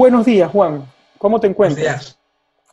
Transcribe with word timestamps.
Buenos 0.00 0.24
días, 0.24 0.50
Juan. 0.50 0.90
¿Cómo 1.18 1.38
te 1.38 1.46
encuentras? 1.46 1.76
Buenos 1.76 2.00
días. 2.00 2.18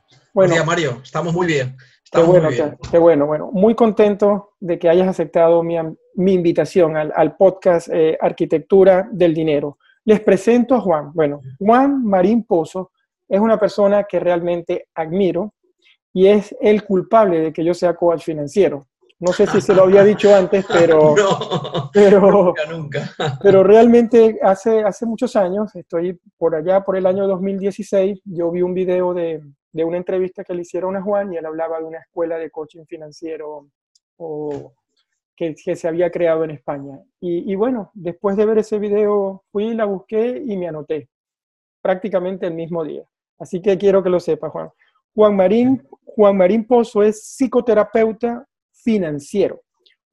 Bueno, 0.10 0.32
Buenos 0.34 0.56
días, 0.56 0.66
Mario. 0.66 1.02
Estamos 1.04 1.34
muy 1.34 1.46
bien. 1.46 1.76
qué 2.10 2.22
bueno, 2.22 2.48
Qué, 2.90 2.98
bueno, 2.98 3.26
bueno. 3.26 3.50
Muy 3.52 3.76
contento 3.76 4.54
de 4.62 4.80
que 4.80 4.88
hayas 4.88 5.10
aceptado 5.10 5.62
mi, 5.62 5.76
invitación 6.16 6.96
al, 6.96 7.36
podcast 7.36 7.90
eh, 7.92 8.18
Arquitectura 8.22 9.10
del 9.12 9.34
Dinero. 9.34 9.78
Les 10.06 10.22
presento 10.22 10.76
a 10.76 10.80
Juan. 10.80 11.12
Bueno, 11.14 11.42
Juan 11.60 12.02
Marín 12.02 12.46
Pozo 12.46 12.94
es 13.28 13.42
una 13.42 13.60
persona 13.60 14.06
que 14.06 14.22
realmente 14.22 14.88
admiro 14.96 15.54
y 16.14 16.28
es 16.28 16.56
el 16.62 16.86
culpable 16.86 17.42
de 17.42 17.52
que 17.52 17.66
yo 17.66 17.74
sea 17.74 17.94
coach 17.94 18.24
financiero. 18.24 18.88
No 19.20 19.34
sé 19.34 19.48
si 19.48 19.62
se 19.62 19.74
lo 19.74 19.84
había 19.84 20.04
dicho 20.04 20.34
antes, 20.36 20.66
pero, 20.72 21.16
pero, 21.94 22.54
nunca, 22.70 23.16
pero 23.42 23.64
realmente 23.64 24.40
hace, 24.44 24.84
hace 24.84 25.06
muchos 25.06 25.36
años, 25.36 25.76
estoy 25.76 26.20
por 26.38 26.56
allá 26.56 26.82
por 26.82 26.98
el 26.98 27.06
año 27.08 27.28
2016, 27.28 28.22
yo 28.26 28.52
vi 28.52 28.62
un 28.62 28.76
video 28.76 29.14
de, 29.16 29.42
de 29.72 29.84
una 29.84 29.98
entrevista 29.98 30.44
que 30.44 30.54
le 30.54 30.62
hicieron 30.62 30.96
a 30.96 31.02
Juan 31.02 31.34
y 31.34 31.38
él 31.38 31.46
hablaba 31.46 31.80
de 31.80 31.86
una 31.86 32.00
escuela 32.00 32.38
de 32.38 32.52
coaching 32.52 32.86
financiero 32.86 33.68
o, 34.18 34.74
que, 35.36 35.56
que, 35.56 35.76
se 35.76 35.88
había 35.88 36.12
creado 36.12 36.44
en 36.44 36.52
España. 36.52 37.00
Y, 37.20 37.52
y, 37.52 37.56
bueno, 37.56 37.92
después 37.94 38.38
de 38.38 38.46
ver 38.46 38.60
ese 38.60 38.78
video 38.80 39.44
fui, 39.52 39.74
la 39.74 39.86
busqué 39.86 40.44
y 40.46 40.58
me 40.58 40.68
anoté 40.68 41.10
prácticamente 41.82 42.48
el 42.48 42.54
mismo 42.54 42.84
día. 42.84 43.04
Así 43.40 43.62
que 43.62 43.78
quiero 43.78 44.04
que 44.04 44.10
lo 44.10 44.20
sepa, 44.20 44.50
Juan. 44.50 44.70
Juan 45.16 45.36
Marín, 45.36 45.88
Juan 46.06 46.38
Marín 46.38 46.66
Pozo 46.66 47.04
es 47.04 47.36
psicoterapeuta 47.36 48.48
financiero, 48.88 49.64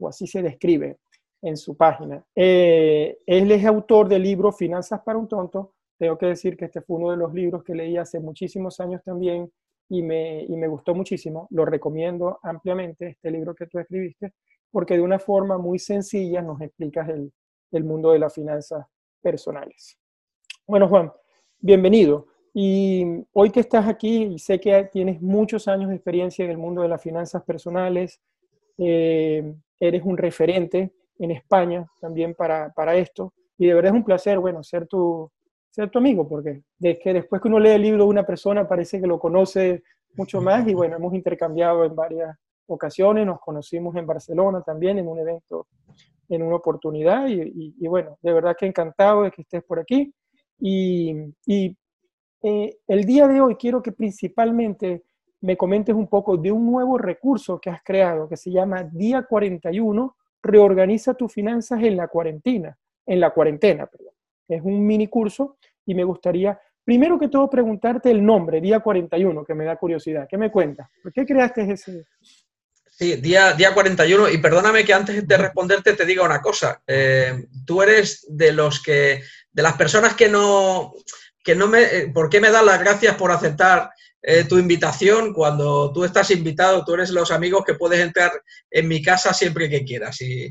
o 0.01 0.09
así 0.09 0.27
se 0.27 0.43
describe 0.43 0.99
en 1.41 1.57
su 1.57 1.77
página. 1.77 2.25
Eh, 2.35 3.19
él 3.25 3.53
es 3.53 3.65
autor 3.65 4.09
del 4.09 4.25
libro 4.25 4.51
Finanzas 4.51 5.01
para 5.03 5.17
un 5.17 5.29
tonto. 5.29 5.75
Tengo 5.97 6.19
que 6.19 6.27
decir 6.27 6.57
que 6.57 6.65
este 6.65 6.81
fue 6.81 6.97
uno 6.97 7.13
de 7.13 7.17
los 7.17 7.33
libros 7.33 7.63
que 7.63 7.73
leí 7.73 7.97
hace 7.97 8.19
muchísimos 8.19 8.81
años 8.81 9.01
también 9.05 9.49
y 9.89 10.03
me, 10.03 10.43
y 10.43 10.57
me 10.57 10.67
gustó 10.67 10.93
muchísimo. 10.93 11.47
Lo 11.53 11.65
recomiendo 11.65 12.41
ampliamente, 12.43 13.07
este 13.07 13.31
libro 13.31 13.55
que 13.55 13.69
tú 13.69 13.79
escribiste, 13.79 14.33
porque 14.73 14.95
de 14.95 15.03
una 15.03 15.21
forma 15.21 15.57
muy 15.57 15.79
sencilla 15.79 16.43
nos 16.43 16.61
explicas 16.61 17.09
el, 17.09 17.33
el 17.71 17.85
mundo 17.85 18.11
de 18.11 18.19
las 18.19 18.35
finanzas 18.35 18.85
personales. 19.23 19.97
Bueno, 20.67 20.89
Juan, 20.89 21.13
bienvenido. 21.61 22.27
Y 22.53 23.05
hoy 23.35 23.51
que 23.51 23.61
estás 23.61 23.87
aquí, 23.87 24.37
sé 24.41 24.59
que 24.59 24.89
tienes 24.93 25.23
muchos 25.23 25.69
años 25.69 25.91
de 25.91 25.95
experiencia 25.95 26.45
en 26.45 26.51
el 26.51 26.59
mundo 26.59 26.83
de 26.83 26.89
las 26.89 27.01
finanzas 27.01 27.45
personales, 27.45 28.21
eh, 28.79 29.55
eres 29.79 30.03
un 30.05 30.17
referente 30.17 30.93
en 31.19 31.31
España 31.31 31.87
también 32.01 32.35
para, 32.35 32.73
para, 32.73 32.97
esto. 32.97 33.33
Y 33.59 33.67
de 33.67 33.75
verdad 33.75 33.93
es 33.93 33.99
un 33.99 34.05
placer, 34.05 34.39
bueno, 34.39 34.63
ser 34.63 34.87
tu, 34.87 35.31
ser 35.71 35.91
tu 35.91 35.99
amigo, 35.99 36.29
porque 36.29 36.63
de 36.79 36.99
que 36.99 37.13
después 37.13 37.41
que 37.41 37.49
uno 37.49 37.59
lee 37.59 37.71
el 37.71 37.83
libro 37.83 38.05
de 38.05 38.11
una 38.11 38.27
persona 38.27 38.67
parece 38.67 39.01
que 39.01 39.07
lo 39.07 39.19
conoce 39.19 39.83
mucho 40.17 40.41
más 40.41 40.67
y 40.69 40.75
bueno, 40.75 40.97
hemos 40.97 41.15
intercambiado 41.15 41.85
en 41.85 41.95
varias 41.95 42.37
ocasiones, 42.67 43.27
nos 43.27 43.41
conocimos 43.41 43.95
en 43.97 44.07
Barcelona 44.07 44.63
también 44.63 44.99
en 44.99 45.09
un 45.09 45.19
evento, 45.19 45.67
en 46.29 46.43
una 46.43 46.57
oportunidad 46.57 47.27
y, 47.29 47.75
y, 47.79 47.87
bueno, 47.89 48.19
de 48.23 48.33
verdad 48.33 48.57
que 48.59 48.67
encantado 48.67 49.23
de 49.23 49.31
que 49.31 49.43
estés 49.43 49.63
por 49.65 49.79
aquí. 49.79 50.13
Y, 50.59 51.15
y 51.47 51.77
eh, 52.43 52.77
el 52.87 53.05
día 53.05 53.27
de 53.27 53.41
hoy 53.41 53.57
quiero 53.57 53.83
que 53.83 53.93
principalmente 53.93 55.03
me 55.45 55.59
comentes 55.59 55.95
un 55.95 56.09
poco 56.09 56.39
de 56.39 56.51
un 56.51 56.65
nuevo 56.65 56.97
recurso 56.97 57.61
que 57.61 57.69
has 57.69 57.83
creado 57.83 58.27
que 58.27 58.37
se 58.37 58.51
llama 58.51 58.83
Día 58.83 59.25
41, 59.29 60.17
reorganiza 60.43 61.13
tus 61.13 61.35
finanzas 61.35 61.83
en 61.83 61.99
la 61.99 62.09
cuarentena, 62.09 62.75
en 63.05 63.21
la 63.21 63.31
cuarentena, 63.31 63.87
perdón. 63.87 64.15
Es 64.49 64.63
un 64.63 64.87
mini 64.87 65.07
curso 65.09 65.59
y 65.85 65.95
me 65.95 66.03
gustaría, 66.03 66.59
primero 66.83 67.19
que 67.19 67.29
todo, 67.29 67.51
preguntarte 67.51 68.11
el 68.11 68.25
nombre, 68.25 68.63
Día 68.63 68.81
41, 68.81 69.45
que 69.45 69.55
me 69.55 69.67
da 69.67 69.77
curiosidad. 69.77 70.27
¿Qué 70.27 70.39
me 70.39 70.51
cuentas? 70.51 70.89
¿Por 71.03 71.13
qué 71.13 71.27
creaste 71.27 71.71
ese? 71.71 72.07
Sí, 72.89 73.17
día, 73.17 73.53
día 73.53 73.75
41. 73.75 74.31
Y 74.31 74.39
perdóname 74.39 74.83
que 74.83 74.95
antes 74.95 75.29
de 75.29 75.37
responderte 75.37 75.93
te 75.93 76.07
diga 76.07 76.25
una 76.25 76.41
cosa. 76.41 76.83
Eh, 76.87 77.49
tú 77.67 77.83
eres 77.83 78.25
de 78.31 78.53
los 78.53 78.83
que, 78.83 79.23
de 79.53 79.63
las 79.63 79.75
personas 79.75 80.15
que 80.15 80.31
no, 80.31 80.95
que 81.43 81.55
no 81.55 81.69
me, 81.69 81.83
eh, 81.83 82.11
¿por 82.15 82.31
qué 82.31 82.41
me 82.41 82.51
das 82.51 82.65
las 82.65 82.81
gracias 82.81 83.15
por 83.17 83.31
aceptar 83.31 83.91
eh, 84.27 84.45
tu 84.45 84.57
invitación. 84.57 85.35
Cuando 85.35 85.93
tú 85.93 86.03
estás 86.03 86.31
invitado, 86.31 86.83
tú 86.83 86.95
eres 86.95 87.11
los 87.11 87.31
amigos 87.31 87.63
que 87.63 87.75
puedes 87.75 88.01
entrar 88.01 88.33
en 88.71 88.89
mi 88.89 89.03
casa 89.03 89.35
siempre 89.35 89.69
que 89.69 89.85
quieras. 89.85 90.19
Y, 90.23 90.51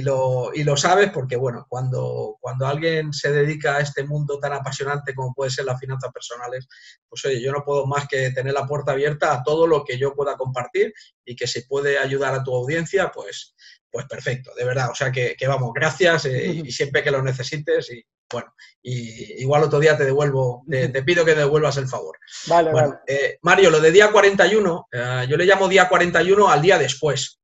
lo, 0.00 0.52
y 0.54 0.64
lo, 0.64 0.74
sabes 0.74 1.10
porque, 1.10 1.36
bueno, 1.36 1.66
cuando, 1.68 2.38
cuando 2.40 2.66
alguien 2.66 3.12
se 3.12 3.30
dedica 3.30 3.76
a 3.76 3.80
este 3.80 4.04
mundo 4.04 4.38
tan 4.38 4.54
apasionante 4.54 5.14
como 5.14 5.34
puede 5.34 5.50
ser 5.50 5.66
las 5.66 5.78
finanzas 5.78 6.10
personales, 6.12 6.66
pues 7.06 7.22
oye, 7.26 7.42
yo 7.42 7.52
no 7.52 7.62
puedo 7.62 7.86
más 7.86 8.08
que 8.08 8.30
tener 8.30 8.54
la 8.54 8.66
puerta 8.66 8.92
abierta 8.92 9.34
a 9.34 9.42
todo 9.42 9.66
lo 9.66 9.84
que 9.84 9.98
yo 9.98 10.14
pueda 10.14 10.38
compartir 10.38 10.94
y 11.22 11.36
que 11.36 11.46
se 11.46 11.64
puede 11.64 11.98
ayudar 11.98 12.32
a 12.32 12.42
tu 12.42 12.54
audiencia, 12.54 13.12
pues, 13.14 13.54
pues 13.90 14.06
perfecto, 14.06 14.52
de 14.56 14.64
verdad. 14.64 14.90
O 14.90 14.94
sea 14.94 15.12
que, 15.12 15.36
vamos, 15.46 15.72
gracias 15.74 16.24
eh, 16.24 16.62
y 16.64 16.72
siempre 16.72 17.02
que 17.02 17.10
lo 17.10 17.22
necesites 17.22 17.90
y, 17.92 18.02
bueno, 18.30 18.54
y 18.82 19.42
igual 19.42 19.64
otro 19.64 19.78
día 19.78 19.96
te 19.96 20.04
devuelvo, 20.04 20.64
te, 20.68 21.02
pido 21.02 21.24
que 21.24 21.34
devuelvas 21.34 21.76
el 21.76 21.88
favor. 21.88 22.18
Vale, 22.46 22.72
vale. 22.72 22.94
Eh, 23.06 23.38
Mario, 23.42 23.70
lo 23.70 23.80
de 23.80 23.90
día 23.90 24.10
41, 24.10 24.88
eh, 24.92 25.26
yo 25.28 25.36
le 25.36 25.44
llamo 25.44 25.68
día 25.68 25.88
41 25.88 26.48
al 26.48 26.62
día 26.62 26.78
después. 26.78 27.40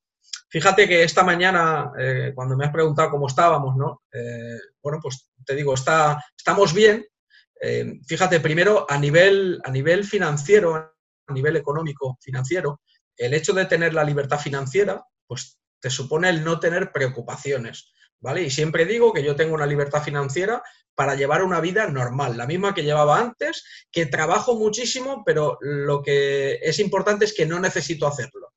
Fíjate 0.48 0.88
que 0.88 1.02
esta 1.02 1.22
mañana, 1.22 1.90
eh, 1.98 2.32
cuando 2.34 2.56
me 2.56 2.64
has 2.64 2.72
preguntado 2.72 3.10
cómo 3.10 3.26
estábamos, 3.26 3.76
¿no? 3.76 4.02
bueno, 4.82 5.00
pues 5.02 5.30
te 5.44 5.54
digo, 5.54 5.74
está, 5.74 6.24
estamos 6.36 6.72
bien. 6.72 7.04
fíjate, 8.06 8.40
primero, 8.40 8.86
a 8.88 8.98
nivel, 8.98 9.60
a 9.64 9.70
nivel 9.70 10.04
financiero, 10.04 10.74
a 10.74 11.32
nivel 11.32 11.56
económico, 11.56 12.16
financiero, 12.20 12.80
el 13.16 13.34
hecho 13.34 13.52
de 13.52 13.66
tener 13.66 13.92
la 13.94 14.04
libertad 14.04 14.38
financiera, 14.38 15.04
pues 15.26 15.58
te 15.80 15.90
supone 15.90 16.28
el 16.28 16.44
no 16.44 16.60
tener 16.60 16.92
preocupaciones. 16.92 17.92
¿Vale? 18.20 18.42
Y 18.42 18.50
siempre 18.50 18.84
digo 18.84 19.12
que 19.12 19.22
yo 19.22 19.36
tengo 19.36 19.54
una 19.54 19.66
libertad 19.66 20.02
financiera 20.02 20.62
para 20.94 21.14
llevar 21.14 21.42
una 21.42 21.60
vida 21.60 21.86
normal, 21.88 22.36
la 22.36 22.46
misma 22.46 22.74
que 22.74 22.82
llevaba 22.82 23.18
antes, 23.18 23.64
que 23.92 24.06
trabajo 24.06 24.56
muchísimo, 24.56 25.22
pero 25.24 25.58
lo 25.60 26.02
que 26.02 26.58
es 26.62 26.78
importante 26.78 27.26
es 27.26 27.34
que 27.34 27.46
no 27.46 27.60
necesito 27.60 28.06
hacerlo. 28.06 28.52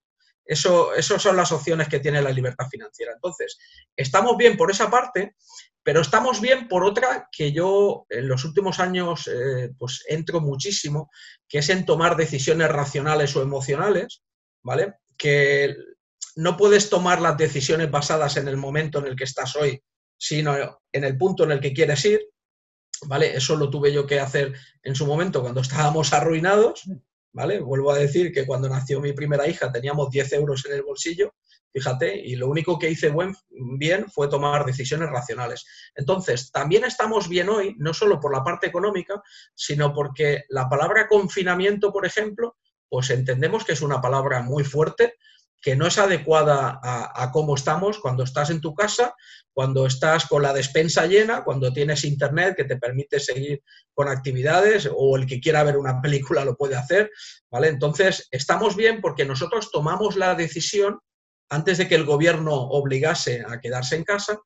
Eso, 0.46 0.96
esas 0.96 1.22
son 1.22 1.36
las 1.36 1.52
opciones 1.52 1.90
que 1.90 2.00
tiene 2.00 2.22
la 2.22 2.32
libertad 2.32 2.66
financiera. 2.72 3.12
Entonces, 3.14 3.60
estamos 3.96 4.36
bien 4.36 4.58
por 4.58 4.72
esa 4.72 4.90
parte, 4.90 5.36
pero 5.84 6.02
estamos 6.02 6.42
bien 6.42 6.68
por 6.68 6.84
otra 6.84 7.28
que 7.32 7.52
yo 7.52 8.06
en 8.10 8.28
los 8.28 8.46
últimos 8.46 8.80
años 8.80 9.28
eh, 9.28 9.72
pues 9.78 10.04
entro 10.08 10.40
muchísimo, 10.40 11.12
que 11.48 11.60
es 11.60 11.70
en 11.70 11.86
tomar 11.86 12.16
decisiones 12.16 12.70
racionales 12.70 13.36
o 13.36 13.42
emocionales, 13.42 14.24
¿vale? 14.64 14.96
Que 15.18 15.76
no 16.40 16.56
puedes 16.56 16.90
tomar 16.90 17.22
las 17.22 17.38
decisiones 17.38 17.92
basadas 17.92 18.38
en 18.38 18.48
el 18.48 18.56
momento 18.56 19.00
en 19.00 19.08
el 19.08 19.16
que 19.18 19.26
estás 19.26 19.58
hoy, 19.58 19.84
sino 20.18 20.56
en 20.90 21.04
el 21.04 21.18
punto 21.18 21.44
en 21.44 21.52
el 21.52 21.60
que 21.60 21.74
quieres 21.74 22.04
ir. 22.06 22.22
¿Vale? 23.06 23.36
Eso 23.36 23.58
lo 23.58 23.70
tuve 23.70 23.92
yo 23.92 24.06
que 24.06 24.20
hacer 24.20 24.54
en 24.84 24.96
su 24.96 25.06
momento 25.06 25.42
cuando 25.42 25.60
estábamos 25.62 26.14
arruinados. 26.14 26.84
¿Vale? 27.34 27.60
Vuelvo 27.60 27.92
a 27.92 27.98
decir 27.98 28.32
que 28.32 28.48
cuando 28.48 28.70
nació 28.70 29.02
mi 29.02 29.12
primera 29.12 29.48
hija 29.48 29.72
teníamos 29.72 30.10
10 30.10 30.34
euros 30.34 30.66
en 30.66 30.74
el 30.74 30.82
bolsillo, 30.82 31.36
fíjate, 31.72 32.18
y 32.18 32.36
lo 32.38 32.48
único 32.48 32.80
que 32.80 32.90
hice 32.90 33.14
bien 33.78 34.10
fue 34.10 34.30
tomar 34.30 34.66
decisiones 34.66 35.10
racionales. 35.10 35.66
Entonces, 35.94 36.52
también 36.52 36.86
estamos 36.86 37.28
bien 37.28 37.50
hoy, 37.50 37.76
no 37.78 37.94
solo 37.94 38.20
por 38.20 38.34
la 38.34 38.44
parte 38.44 38.68
económica, 38.68 39.22
sino 39.54 39.94
porque 39.94 40.46
la 40.50 40.68
palabra 40.68 41.08
confinamiento, 41.08 41.92
por 41.92 42.06
ejemplo, 42.06 42.58
pues 42.88 43.12
entendemos 43.12 43.64
que 43.64 43.74
es 43.74 43.82
una 43.82 44.02
palabra 44.02 44.42
muy 44.42 44.64
fuerte, 44.64 45.14
que 45.62 45.76
no 45.76 45.88
es 45.88 45.98
adecuada 45.98 46.80
a, 46.82 47.32
cómo 47.32 47.56
estamos 47.56 48.00
cuando 48.00 48.24
estás 48.24 48.50
en 48.50 48.62
tu 48.62 48.74
casa, 48.74 49.14
cuando 49.52 49.86
estás 49.86 50.26
con 50.26 50.42
la 50.42 50.54
despensa 50.54 51.06
llena, 51.06 51.44
cuando 51.44 51.74
tienes 51.74 52.06
internet 52.06 52.56
que 52.56 52.64
te 52.64 52.78
permite 52.78 53.20
seguir 53.20 53.62
con 53.94 54.08
actividades 54.08 54.90
o 54.94 55.18
el 55.18 55.26
que 55.26 55.42
quiera 55.42 55.64
ver 55.64 55.78
una 55.78 56.02
película 56.02 56.46
lo 56.46 56.56
puede 56.56 56.76
hacer, 56.76 57.12
¿vale? 57.52 57.68
Entonces, 57.68 58.28
estamos 58.32 58.76
bien 58.76 59.02
porque 59.02 59.26
nosotros 59.26 59.70
tomamos 59.72 60.16
la 60.16 60.36
decisión 60.36 61.00
antes 61.50 61.78
de 61.78 61.88
que 61.88 61.96
el 61.96 62.06
gobierno 62.06 62.54
obligase 62.54 63.44
a 63.46 63.60
quedarse 63.60 63.96
en 63.96 64.04
casa. 64.04 64.40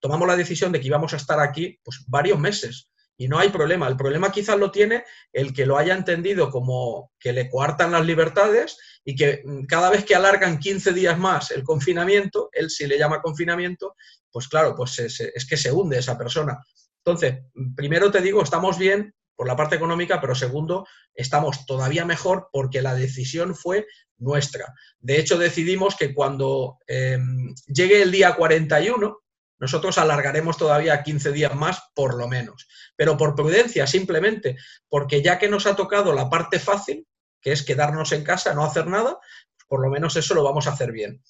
Tomamos 0.00 0.28
la 0.28 0.36
decisión 0.36 0.70
de 0.70 0.80
que 0.80 0.88
íbamos 0.88 1.14
a 1.14 1.16
estar 1.16 1.40
aquí 1.40 1.80
pues, 1.82 2.04
varios 2.06 2.38
meses 2.38 2.91
y 3.16 3.28
no 3.28 3.38
hay 3.38 3.50
problema. 3.50 3.88
El 3.88 3.96
problema 3.96 4.32
quizás 4.32 4.58
lo 4.58 4.70
tiene 4.70 5.04
el 5.32 5.52
que 5.52 5.66
lo 5.66 5.78
haya 5.78 5.94
entendido 5.94 6.50
como 6.50 7.12
que 7.18 7.32
le 7.32 7.48
coartan 7.48 7.92
las 7.92 8.04
libertades 8.04 8.78
y 9.04 9.14
que 9.14 9.42
mm, 9.44 9.64
cada 9.64 9.90
vez 9.90 10.04
que 10.04 10.14
alargan 10.14 10.58
15 10.58 10.92
días 10.92 11.18
más 11.18 11.50
el 11.50 11.62
confinamiento, 11.62 12.48
él 12.52 12.70
si 12.70 12.86
le 12.86 12.98
llama 12.98 13.22
confinamiento, 13.22 13.96
pues 14.30 14.48
claro, 14.48 14.74
pues 14.74 14.98
es, 14.98 15.20
es 15.20 15.46
que 15.46 15.56
se 15.56 15.72
hunde 15.72 15.98
esa 15.98 16.16
persona. 16.16 16.58
Entonces, 17.04 17.40
primero 17.74 18.10
te 18.10 18.20
digo, 18.20 18.42
estamos 18.42 18.78
bien 18.78 19.14
por 19.34 19.48
la 19.48 19.56
parte 19.56 19.76
económica, 19.76 20.20
pero 20.20 20.34
segundo, 20.34 20.86
estamos 21.14 21.66
todavía 21.66 22.04
mejor 22.04 22.48
porque 22.52 22.82
la 22.82 22.94
decisión 22.94 23.56
fue 23.56 23.86
nuestra. 24.18 24.72
De 25.00 25.18
hecho, 25.18 25.36
decidimos 25.36 25.96
que 25.96 26.14
cuando 26.14 26.78
em, 26.86 27.52
llegue 27.66 28.02
el 28.02 28.12
día 28.12 28.36
41, 28.36 29.18
nosotros 29.62 29.96
alargaremos 29.96 30.56
todavía 30.56 31.04
15 31.04 31.30
días 31.30 31.54
más, 31.54 31.80
por 31.94 32.16
lo 32.16 32.26
menos. 32.26 32.66
Pero 32.96 33.16
por 33.16 33.36
prudencia, 33.36 33.86
simplemente, 33.86 34.56
porque 34.88 35.22
ya 35.22 35.38
que 35.38 35.48
nos 35.48 35.66
ha 35.66 35.76
tocado 35.76 36.12
la 36.12 36.28
parte 36.28 36.58
fácil, 36.58 37.06
que 37.40 37.52
es 37.52 37.62
quedarnos 37.62 38.10
en 38.10 38.24
casa, 38.24 38.54
no 38.54 38.64
hacer 38.64 38.88
nada, 38.88 39.20
por 39.68 39.80
lo 39.80 39.88
menos 39.88 40.16
eso 40.16 40.34
lo 40.34 40.42
vamos 40.42 40.66
a 40.66 40.72
hacer 40.72 40.90
bien. 40.90 41.22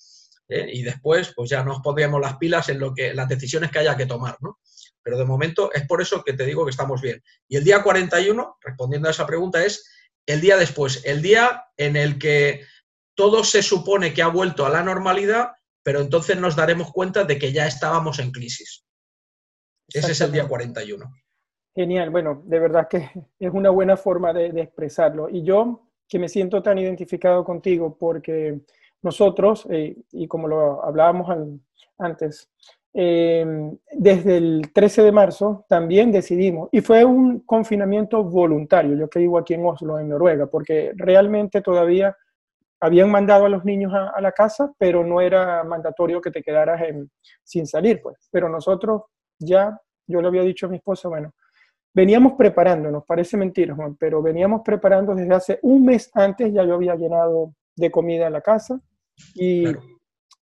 ¿eh? 0.48 0.66
Y 0.72 0.82
después, 0.82 1.34
pues 1.36 1.50
ya 1.50 1.62
nos 1.62 1.80
pondremos 1.80 2.22
las 2.22 2.38
pilas 2.38 2.70
en 2.70 2.80
lo 2.80 2.94
que, 2.94 3.12
las 3.12 3.28
decisiones 3.28 3.70
que 3.70 3.80
haya 3.80 3.98
que 3.98 4.06
tomar, 4.06 4.38
¿no? 4.40 4.60
Pero 5.02 5.18
de 5.18 5.26
momento 5.26 5.70
es 5.70 5.86
por 5.86 6.00
eso 6.00 6.24
que 6.24 6.32
te 6.32 6.46
digo 6.46 6.64
que 6.64 6.70
estamos 6.70 7.02
bien. 7.02 7.22
Y 7.48 7.58
el 7.58 7.64
día 7.64 7.82
41, 7.82 8.56
respondiendo 8.62 9.08
a 9.08 9.10
esa 9.10 9.26
pregunta, 9.26 9.62
es 9.62 9.86
el 10.24 10.40
día 10.40 10.56
después, 10.56 11.02
el 11.04 11.20
día 11.20 11.64
en 11.76 11.96
el 11.96 12.18
que 12.18 12.64
todo 13.14 13.44
se 13.44 13.62
supone 13.62 14.14
que 14.14 14.22
ha 14.22 14.28
vuelto 14.28 14.64
a 14.64 14.70
la 14.70 14.82
normalidad, 14.82 15.52
pero 15.82 16.00
entonces 16.00 16.38
nos 16.38 16.56
daremos 16.56 16.92
cuenta 16.92 17.24
de 17.24 17.38
que 17.38 17.52
ya 17.52 17.66
estábamos 17.66 18.18
en 18.18 18.30
crisis. 18.30 18.84
Ese 19.88 20.12
es 20.12 20.20
el 20.20 20.32
día 20.32 20.46
41. 20.46 21.04
Genial, 21.74 22.10
bueno, 22.10 22.42
de 22.44 22.58
verdad 22.58 22.88
que 22.88 23.10
es 23.38 23.52
una 23.52 23.70
buena 23.70 23.96
forma 23.96 24.32
de, 24.32 24.48
expresarlo. 24.60 25.28
Y 25.28 25.42
yo 25.42 25.88
que 26.08 26.18
me 26.18 26.28
siento 26.28 26.62
tan 26.62 26.78
identificado 26.78 27.44
contigo 27.44 27.96
porque 27.98 28.60
nosotros, 29.02 29.66
eh, 29.70 29.96
y 30.12 30.28
como 30.28 30.46
lo 30.46 30.84
hablábamos 30.84 31.28
antes, 31.98 32.50
eh, 32.94 33.72
desde 33.90 34.36
el 34.36 34.70
13 34.74 35.02
de 35.02 35.12
marzo 35.12 35.64
también 35.66 36.12
decidimos, 36.12 36.68
y 36.70 36.82
fue 36.82 37.04
un 37.04 37.40
confinamiento 37.40 38.22
voluntario, 38.22 38.94
yo 38.96 39.08
que 39.08 39.20
vivo 39.20 39.38
aquí 39.38 39.54
en 39.54 39.64
Oslo, 39.64 39.98
en 39.98 40.10
Noruega, 40.10 40.46
porque 40.46 40.92
realmente 40.94 41.62
todavía 41.62 42.14
habían 42.82 43.12
mandado 43.12 43.46
a 43.46 43.48
los 43.48 43.64
niños 43.64 43.92
a, 43.94 44.20
la 44.20 44.32
casa, 44.32 44.72
pero 44.76 45.04
no 45.04 45.20
era 45.20 45.62
mandatorio 45.62 46.20
que 46.20 46.32
te 46.32 46.42
quedaras 46.42 46.82
sin 47.44 47.64
salir, 47.64 48.00
pues. 48.02 48.28
Pero 48.32 48.48
nosotros 48.48 49.02
ya, 49.38 49.80
yo 50.04 50.20
le 50.20 50.26
había 50.26 50.42
dicho 50.42 50.66
a 50.66 50.68
mi 50.68 50.78
esposa, 50.78 51.08
bueno, 51.08 51.32
veníamos 51.94 52.32
preparándonos, 52.32 53.04
parece 53.06 53.36
mentira, 53.36 53.72
Juan, 53.72 53.94
pero 53.94 54.20
veníamos 54.20 54.62
preparando 54.64 55.14
desde 55.14 55.32
hace 55.32 55.58
un 55.62 55.84
mes 55.84 56.10
antes, 56.12 56.52
ya 56.52 56.64
yo 56.64 56.74
había 56.74 56.96
llenado 56.96 57.54
de 57.76 57.88
comida 57.92 58.28
la 58.28 58.40
casa 58.40 58.80
y 59.32 59.64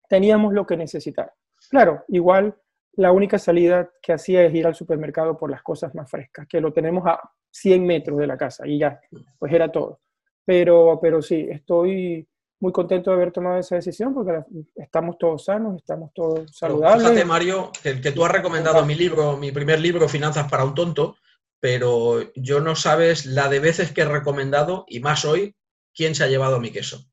teníamos 0.09 0.55
lo 0.55 0.67
que 0.67 0.79
necesitar. 0.79 1.35
Claro, 1.69 2.05
igual 2.09 2.57
la 2.95 3.13
única 3.13 3.39
salida 3.39 3.91
que 4.01 4.15
hacía 4.15 4.47
es 4.47 4.55
ir 4.55 4.67
al 4.67 4.75
supermercado 4.75 5.37
por 5.37 5.51
las 5.51 5.63
cosas 5.63 5.95
más 5.95 6.11
frescas, 6.11 6.47
que 6.49 6.59
lo 6.63 6.73
tenemos 6.73 7.07
a 7.07 7.21
100 7.51 7.85
metros 7.85 8.19
de 8.19 8.27
la 8.27 8.39
casa 8.39 8.67
y 8.67 8.79
ya, 8.79 8.99
pues 9.39 9.53
era 9.53 9.71
todo. 9.71 10.01
Pero, 10.45 10.99
pero 11.01 11.23
sí, 11.23 11.47
estoy 11.51 12.27
muy 12.61 12.73
contento 12.73 13.11
de 13.11 13.17
haber 13.17 13.33
tomado 13.33 13.59
esa 13.59 13.77
decisión 13.77 14.13
porque 14.15 14.43
estamos 14.77 15.17
todos 15.19 15.45
sanos, 15.45 15.77
estamos 15.77 16.11
todos 16.15 16.55
saludables. 16.55 17.09
Fíjate, 17.09 17.25
Mario, 17.25 17.71
que, 17.83 18.01
que, 18.01 18.13
tú 18.13 18.25
has 18.25 18.33
recomendado 18.33 18.85
mi 18.85 18.95
libro, 18.95 19.37
mi 19.37 19.51
primer 19.51 19.81
libro, 19.81 20.09
Finanzas 20.09 20.51
para 20.51 20.65
un 20.65 20.75
tonto, 20.75 21.17
pero 21.59 22.33
yo 22.35 22.61
no 22.61 22.77
sabes 22.77 23.27
la 23.27 23.49
de 23.49 23.61
veces 23.61 23.93
que 23.93 24.03
he 24.03 24.07
recomendado, 24.07 24.85
y 24.89 25.01
más 25.01 25.25
hoy, 25.25 25.55
quién 25.95 26.15
se 26.15 26.25
ha 26.25 26.29
llevado 26.29 26.61
mi 26.61 26.71
queso. 26.71 27.07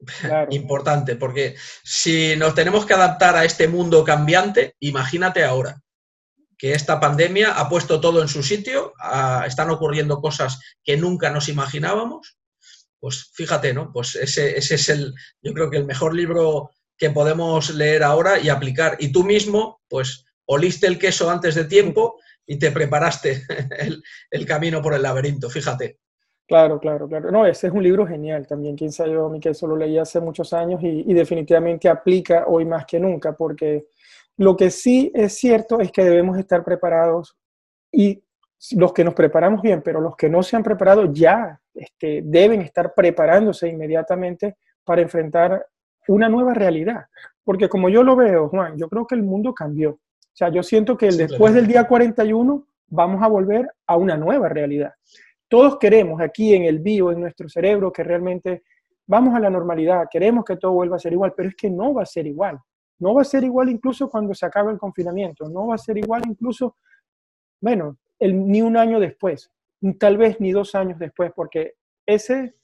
Importante, 0.50 1.16
porque 1.16 1.56
si 1.82 2.36
nos 2.36 2.54
tenemos 2.54 2.86
que 2.86 2.94
adaptar 2.94 3.36
a 3.36 3.44
este 3.44 3.68
mundo 3.68 4.04
cambiante, 4.04 4.76
imagínate 4.80 5.44
ahora 5.44 5.82
que 6.62 6.74
esta 6.74 7.00
pandemia 7.00 7.58
ha 7.58 7.68
puesto 7.68 8.00
todo 8.00 8.22
en 8.22 8.28
su 8.28 8.40
sitio, 8.44 8.92
están 9.44 9.68
ocurriendo 9.70 10.20
cosas 10.20 10.60
que 10.84 10.96
nunca 10.96 11.28
nos 11.30 11.48
imaginábamos 11.48 12.38
pues 13.02 13.32
fíjate, 13.34 13.74
¿no? 13.74 13.90
Pues 13.92 14.14
ese, 14.14 14.56
es 14.56 14.88
el, 14.88 15.12
yo 15.42 15.52
creo 15.52 15.68
que 15.68 15.76
el 15.76 15.86
mejor 15.86 16.14
libro 16.14 16.70
que 16.96 17.10
podemos 17.10 17.74
leer 17.74 18.04
ahora 18.04 18.38
y 18.38 18.48
aplicar. 18.48 18.96
Y 19.00 19.10
tú 19.10 19.24
mismo, 19.24 19.80
pues, 19.88 20.24
oliste 20.46 20.86
el 20.86 21.00
queso 21.00 21.28
antes 21.28 21.56
de 21.56 21.64
tiempo 21.64 22.20
y 22.46 22.60
te 22.60 22.70
preparaste 22.70 23.42
el, 24.30 24.46
camino 24.46 24.80
por 24.80 24.94
el 24.94 25.02
laberinto, 25.02 25.50
fíjate. 25.50 25.98
Claro, 26.46 26.78
claro, 26.78 27.08
claro. 27.08 27.32
No, 27.32 27.44
ese 27.44 27.66
es 27.66 27.72
un 27.72 27.82
libro 27.82 28.06
genial 28.06 28.46
también. 28.46 28.76
Quién 28.76 28.92
sabe, 28.92 29.16
mi 29.30 29.40
queso 29.40 29.66
lo 29.66 29.74
leí 29.74 29.98
hace 29.98 30.20
muchos 30.20 30.52
años 30.52 30.80
y, 30.80 31.02
y 31.04 31.12
definitivamente 31.12 31.88
aplica 31.88 32.44
hoy 32.46 32.64
más 32.64 32.86
que 32.86 33.00
nunca, 33.00 33.32
porque 33.32 33.86
lo 34.36 34.56
que 34.56 34.70
sí 34.70 35.10
es 35.14 35.34
cierto 35.34 35.80
es 35.80 35.92
que 35.92 36.04
debemos 36.04 36.38
estar 36.38 36.64
preparados 36.64 37.36
y 37.90 38.22
los 38.72 38.92
que 38.92 39.04
nos 39.04 39.14
preparamos 39.14 39.60
bien, 39.60 39.82
pero 39.82 40.00
los 40.00 40.16
que 40.16 40.28
no 40.28 40.42
se 40.42 40.56
han 40.56 40.62
preparado 40.62 41.12
ya 41.12 41.60
este, 41.74 42.22
deben 42.24 42.60
estar 42.62 42.94
preparándose 42.94 43.68
inmediatamente 43.68 44.56
para 44.84 45.02
enfrentar 45.02 45.66
una 46.08 46.28
nueva 46.28 46.54
realidad. 46.54 47.06
Porque 47.44 47.68
como 47.68 47.88
yo 47.88 48.02
lo 48.02 48.14
veo, 48.16 48.48
Juan, 48.48 48.76
yo 48.76 48.88
creo 48.88 49.06
que 49.06 49.16
el 49.16 49.22
mundo 49.22 49.52
cambió. 49.52 49.90
O 49.90 50.34
sea, 50.34 50.48
yo 50.48 50.62
siento 50.62 50.96
que 50.96 51.10
después 51.10 51.54
del 51.54 51.66
día 51.66 51.86
41 51.86 52.66
vamos 52.86 53.22
a 53.22 53.28
volver 53.28 53.68
a 53.86 53.96
una 53.96 54.16
nueva 54.16 54.48
realidad. 54.48 54.92
Todos 55.48 55.78
queremos 55.78 56.20
aquí 56.20 56.54
en 56.54 56.62
el 56.62 56.78
bio, 56.78 57.10
en 57.10 57.20
nuestro 57.20 57.48
cerebro, 57.48 57.92
que 57.92 58.02
realmente 58.02 58.62
vamos 59.06 59.34
a 59.34 59.40
la 59.40 59.50
normalidad, 59.50 60.06
queremos 60.10 60.44
que 60.44 60.56
todo 60.56 60.72
vuelva 60.72 60.96
a 60.96 61.00
ser 61.00 61.12
igual, 61.12 61.34
pero 61.36 61.48
es 61.48 61.56
que 61.56 61.68
no 61.68 61.92
va 61.92 62.02
a 62.02 62.06
ser 62.06 62.26
igual. 62.26 62.58
No 62.98 63.14
va 63.14 63.22
a 63.22 63.24
ser 63.24 63.44
igual 63.44 63.68
incluso 63.68 64.08
cuando 64.08 64.34
se 64.34 64.46
acabe 64.46 64.72
el 64.72 64.78
confinamiento, 64.78 65.48
no 65.48 65.68
va 65.68 65.74
a 65.74 65.78
ser 65.78 65.98
igual 65.98 66.22
incluso, 66.26 66.76
bueno, 67.60 67.98
ni 68.20 68.62
un 68.62 68.76
año 68.76 69.00
después, 69.00 69.50
tal 69.98 70.16
vez 70.16 70.40
ni 70.40 70.52
dos 70.52 70.74
años 70.74 70.98
después, 70.98 71.32
porque 71.34 71.74
ese 72.06 72.54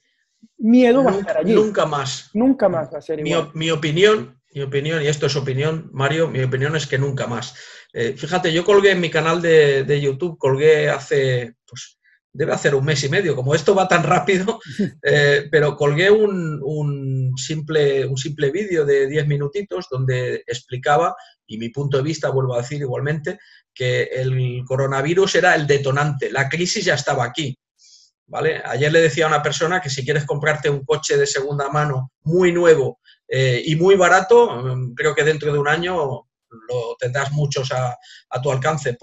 miedo 0.57 1.03
va 1.03 1.11
a 1.11 1.19
estar 1.19 1.37
allí. 1.37 1.53
Nunca 1.53 1.85
más. 1.85 2.29
Nunca 2.33 2.69
más 2.69 2.93
va 2.93 2.99
a 2.99 3.01
ser 3.01 3.19
igual. 3.19 3.51
Mi, 3.53 3.71
opinión, 3.71 4.39
mi 4.53 4.61
opinión, 4.61 5.01
y 5.01 5.07
esto 5.07 5.25
es 5.25 5.35
opinión, 5.35 5.89
Mario, 5.93 6.29
mi 6.29 6.41
opinión 6.41 6.75
es 6.75 6.87
que 6.87 6.97
nunca 6.97 7.27
más. 7.27 7.55
Eh, 7.93 8.13
fíjate, 8.17 8.53
yo 8.53 8.63
colgué 8.63 8.91
en 8.91 9.01
mi 9.01 9.09
canal 9.09 9.41
de, 9.41 9.99
YouTube, 10.01 10.37
colgué 10.37 10.89
hace, 10.89 11.55
pues, 11.67 11.98
debe 12.31 12.53
hacer 12.53 12.75
un 12.75 12.85
mes 12.85 13.03
y 13.03 13.09
medio, 13.09 13.35
como 13.35 13.55
esto 13.55 13.73
va 13.73 13.87
tan 13.87 14.03
rápido, 14.03 14.59
eh, 15.03 15.47
pero 15.51 15.75
colgué 15.75 16.11
un, 16.11 17.33
simple, 17.37 18.05
un 18.05 18.17
simple 18.17 18.51
vídeo 18.51 18.85
de 18.85 19.07
10 19.07 19.27
minutitos 19.27 19.87
donde 19.89 20.43
explicaba, 20.45 21.15
y 21.47 21.57
mi 21.57 21.69
punto 21.69 21.97
de 21.97 22.03
vista, 22.03 22.29
vuelvo 22.29 22.55
a 22.55 22.61
decir 22.61 22.81
igualmente, 22.81 23.39
que 23.73 24.03
el 24.03 24.63
coronavirus 24.65 25.35
era 25.35 25.55
el 25.55 25.65
detonante, 25.65 26.31
la 26.31 26.47
crisis 26.47 26.85
ya 26.85 26.95
estaba 26.95 27.23
aquí. 27.23 27.57
¿Vale? 28.27 28.61
Ayer 28.63 28.91
le 28.91 29.01
decía 29.01 29.25
a 29.25 29.27
una 29.27 29.41
persona 29.41 29.81
que 29.81 29.89
si 29.89 30.05
quieres 30.05 30.23
comprarte 30.23 30.69
un 30.69 30.85
coche 30.85 31.17
de 31.17 31.25
segunda 31.25 31.67
mano 31.69 32.11
muy 32.21 32.51
nuevo 32.51 32.99
eh, 33.27 33.63
y 33.65 33.75
muy 33.75 33.95
barato, 33.95 34.51
mm, 34.51 34.93
creo 34.93 35.15
que 35.15 35.23
dentro 35.23 35.51
de 35.51 35.57
un 35.57 35.67
año 35.67 36.27
lo 36.49 36.95
tendrás 36.99 37.31
muchos 37.31 37.71
a, 37.71 37.97
tu 38.41 38.51
alcance. 38.51 38.97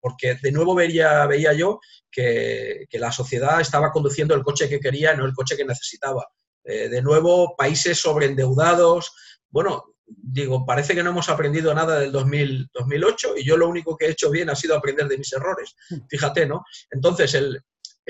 Porque 0.00 0.36
de 0.40 0.52
nuevo 0.52 0.74
veía, 0.74 1.26
veía 1.26 1.52
yo 1.52 1.80
que, 2.10 2.86
la 2.92 3.12
sociedad 3.12 3.60
estaba 3.60 3.92
conduciendo 3.92 4.34
el 4.34 4.42
coche 4.42 4.68
que 4.68 4.80
quería, 4.80 5.14
no 5.14 5.24
el 5.24 5.34
coche 5.34 5.56
que 5.56 5.64
necesitaba. 5.64 6.26
Eh, 6.64 6.88
de 6.88 7.02
nuevo, 7.02 7.54
países 7.56 7.98
sobreendeudados. 7.98 9.12
Bueno, 9.48 9.84
digo, 10.06 10.64
parece 10.64 10.94
que 10.94 11.02
no 11.02 11.10
hemos 11.10 11.28
aprendido 11.28 11.74
nada 11.74 12.00
del 12.00 12.12
2008 12.12 13.34
y 13.36 13.44
yo 13.44 13.56
lo 13.56 13.68
único 13.68 13.96
que 13.96 14.06
he 14.06 14.10
hecho 14.10 14.30
bien 14.30 14.50
ha 14.50 14.56
sido 14.56 14.76
aprender 14.76 15.08
de 15.08 15.18
mis 15.18 15.32
errores. 15.32 15.74
Hmm. 15.88 15.98
Fíjate, 16.08 16.46
¿no? 16.46 16.64
Entonces, 16.90 17.34
el, 17.34 17.62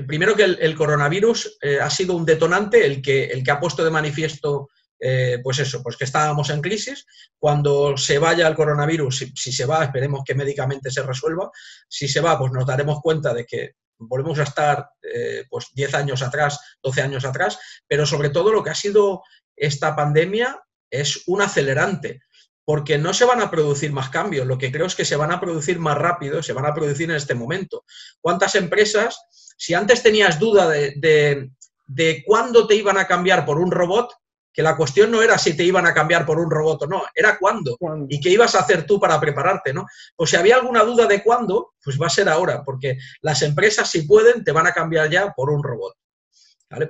primero 0.07 0.35
que 0.35 0.45
el, 0.45 0.75
coronavirus 0.77 1.59
eh, 1.61 1.79
ha 1.81 1.91
sido 1.91 2.15
un 2.15 2.25
detonante, 2.25 2.87
el 2.87 3.03
que, 3.03 3.27
el 3.27 3.43
que 3.43 3.51
ha 3.51 3.61
puesto 3.61 3.85
de 3.85 3.91
manifiesto, 3.91 4.69
eh, 5.01 5.39
pues 5.43 5.59
eso, 5.61 5.83
pues 5.83 5.97
que 5.97 6.05
estábamos 6.05 6.51
en 6.51 6.61
crisis. 6.61 7.07
Cuando 7.39 7.97
se 7.97 8.19
vaya 8.19 8.47
el 8.47 8.55
coronavirus, 8.55 9.31
si, 9.35 9.53
se 9.53 9.65
va, 9.65 9.85
esperemos 9.85 10.23
que 10.25 10.35
médicamente 10.35 10.91
se 10.91 11.03
resuelva. 11.03 11.51
Si 11.89 12.07
se 12.07 12.21
va, 12.21 12.39
pues 12.39 12.53
nos 12.53 12.67
daremos 12.67 13.01
cuenta 13.01 13.33
de 13.33 13.47
que 13.47 13.73
volvemos 13.99 14.39
a 14.39 14.45
estar 14.45 14.91
eh, 15.03 15.45
pues 15.49 15.69
10 15.75 15.95
años 15.95 16.23
atrás, 16.23 16.59
12 16.83 17.03
años 17.03 17.25
atrás, 17.25 17.59
pero 17.87 18.07
sobre 18.07 18.31
todo 18.31 18.53
lo 18.53 18.63
que 18.63 18.71
ha 18.71 18.75
sido 18.75 19.23
esta 19.57 19.95
pandemia 19.95 20.59
es 20.91 21.23
un 21.27 21.43
acelerante, 21.43 22.21
porque 22.65 22.99
no 22.99 23.13
se 23.13 23.25
van 23.25 23.41
a 23.41 23.51
producir 23.51 23.93
más 23.93 24.11
cambios, 24.11 24.47
lo 24.47 24.59
que 24.59 24.73
creo 24.73 24.87
es 24.87 24.95
que 24.95 25.05
se 25.05 25.17
van 25.17 25.33
a 25.33 25.41
producir 25.41 25.79
más 25.79 25.97
rápido, 25.99 26.43
se 26.43 26.53
van 26.53 26.67
a 26.67 26.75
producir 26.75 27.11
en 27.11 27.17
este 27.17 27.35
momento. 27.35 27.85
¿Cuántas 28.21 28.55
empresas, 28.55 29.21
si 29.57 29.75
antes 29.75 30.03
tenías 30.03 30.39
duda 30.39 30.69
de, 30.69 31.51
de, 31.87 32.25
cuándo 32.25 32.67
te 32.67 32.77
iban 32.77 32.97
a 32.99 33.07
cambiar 33.07 33.45
por 33.45 33.59
un 33.59 33.71
robot, 33.71 34.13
que 34.53 34.63
la 34.63 34.77
cuestión 34.77 35.11
no 35.11 35.23
era 35.23 35.39
si 35.39 35.57
te 35.57 35.65
iban 35.65 35.87
a 35.87 35.95
cambiar 35.95 36.27
por 36.27 36.39
un 36.39 36.51
robot 36.51 36.83
o 36.83 36.87
no, 36.87 37.03
era 37.15 37.39
cuándo 37.39 37.79
y 38.09 38.21
qué 38.21 38.31
ibas 38.31 38.55
a 38.55 38.61
hacer 38.61 38.85
tú 38.85 38.99
para 38.99 39.21
prepararte, 39.21 39.73
¿no? 39.73 39.87
Pues 40.17 40.31
si 40.31 40.37
había 40.37 40.57
alguna 40.57 40.83
duda 40.83 41.07
de 41.07 41.23
cuándo, 41.23 41.75
pues 41.83 42.01
va 42.01 42.07
a 42.07 42.11
ser 42.11 42.29
ahora, 42.29 42.63
porque 42.65 42.99
las 43.23 43.43
empresas 43.43 43.91
si 43.91 44.03
pueden 44.03 44.45
te 44.45 44.53
van 44.53 44.67
a 44.67 44.73
cambiar 44.73 45.09
ya 45.09 45.33
por 45.33 45.51
un 45.51 45.63
robot. 45.63 45.95